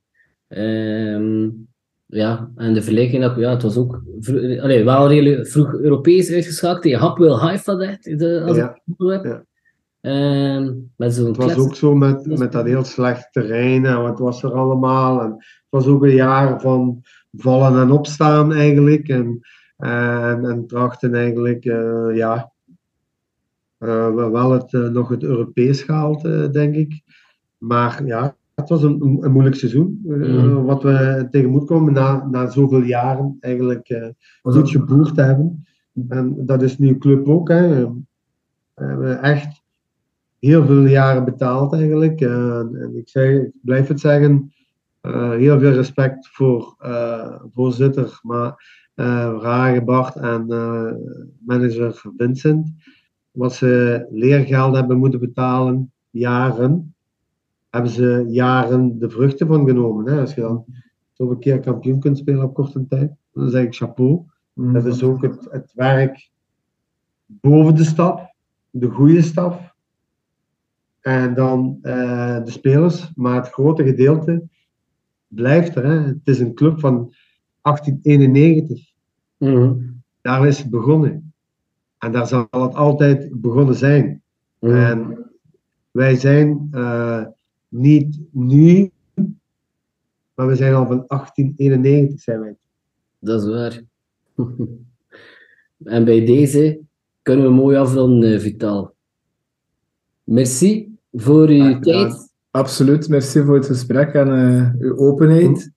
[0.48, 1.50] Ehm,
[2.06, 6.32] ja, en de vergelijking, dat, ja, het was ook vro- allee, wel heel vroeg Europees
[6.32, 9.24] uitgeschakeld tegen Hapwell Haifa, dacht ik, de- als Ja, ik het goed heb.
[9.26, 9.46] ja.
[10.02, 14.02] Ehm, met zo'n Het was klets- ook zo met, met dat heel slecht terrein en
[14.02, 15.22] wat was er allemaal.
[15.22, 17.02] En het was ook een jaar van
[17.38, 19.08] vallen en opstaan eigenlijk.
[19.08, 19.40] En,
[19.78, 22.54] en, en trachten eigenlijk, eh, ja,
[23.84, 27.02] eh, wel- het, eh, nog het Europees gehaald, eh, denk ik.
[27.58, 30.02] Maar ja, het was een, een, moeilijk seizoen.
[30.66, 35.66] Wat we tegen moeten komen na, na zoveel jaren eigenlijk goed geboerd hebben.
[36.08, 37.50] En dat is nu club ook.
[37.50, 37.92] Hè.
[38.74, 39.62] We hebben echt
[40.40, 42.22] heel veel jaren betaald eigenlijk.
[42.22, 44.53] En ik, zeg, ik blijf het zeggen,
[45.12, 50.92] heel veel respect voor eh, voorzitter maar, eh Rage Bart en eh,
[51.46, 52.74] manager Vincent.
[53.32, 56.96] Wat ze leergeld hebben moeten betalen, jaren,
[57.70, 60.14] hebben ze jaren de vruchten van genomen.
[60.14, 60.20] Hè.
[60.20, 60.66] Als je dan
[61.12, 64.22] zoveel keer kampioen kunt spelen op korte tijd, dan zeg ik chapeau.
[64.54, 64.74] Mm.
[64.74, 66.30] Dat is ook het, het werk
[67.26, 68.36] boven de stap,
[68.70, 69.72] de goede staf.
[71.02, 73.12] En dan eh, de spelers.
[73.16, 74.48] Maar het grote gedeelte
[75.36, 75.86] blijft er.
[75.86, 76.00] Hè.
[76.00, 77.14] Het is een club van
[77.62, 78.92] 1891.
[79.38, 79.74] Mhm.
[80.22, 81.34] Daar is het begonnen.
[81.98, 84.24] En daar zal het altijd begonnen zijn.
[84.60, 84.76] Mhm.
[84.76, 85.32] En
[85.92, 87.26] wij zijn eh,
[87.68, 88.92] niet nu,
[90.34, 92.56] maar we zijn al van 1891 zijn wij.
[93.20, 93.84] Dat is waar.
[95.96, 96.80] en bij deze
[97.22, 98.94] kunnen we mooi afronden, eh, Vital.
[100.24, 102.33] Merci voor uw tijd.
[102.54, 105.72] Absoluut, merci voor het gesprek en eh, uw openheid.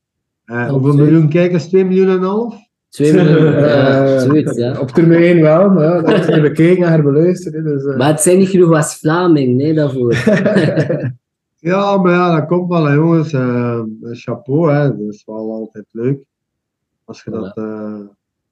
[0.45, 1.69] Eh, Oh, hoeveel miljoen kijkers?
[1.69, 2.55] 2 miljoen en een half?
[2.89, 4.81] Twee minuten, ja, Eh, zoiets, ja.
[4.81, 7.65] Op termijn wel, maar ja, dat is bekeken en herbeluisterd.
[7.65, 7.97] Dus, eh.
[7.97, 10.15] Maar het zijn niet genoeg West-Vlaming, nee, daarvoor.
[11.59, 13.33] Ja, maar ja, dat komt wel, hè, jongens.
[13.33, 14.89] Eh, chapeau, hè.
[14.89, 16.19] Dat is wel altijd leuk.
[17.05, 18.01] Als je dat eh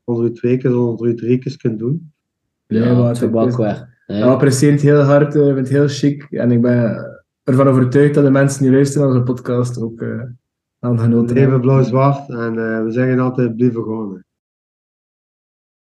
[0.05, 2.13] onder je twee keer, onder je drie keer kunt doen.
[2.67, 3.67] Ja, Ja, maar het is hè.
[4.07, 4.39] Ja,
[4.81, 6.27] heel hard, ik vind het heel chic.
[6.31, 7.07] En ik ben
[7.45, 10.23] ervan overtuigd dat de mensen die luisteren naar onze podcast ook eh
[10.85, 11.61] aan genoten hebben.
[11.61, 12.29] blauw-zwart.
[12.29, 14.25] En eh, we zeggen altijd, blijven gewoon.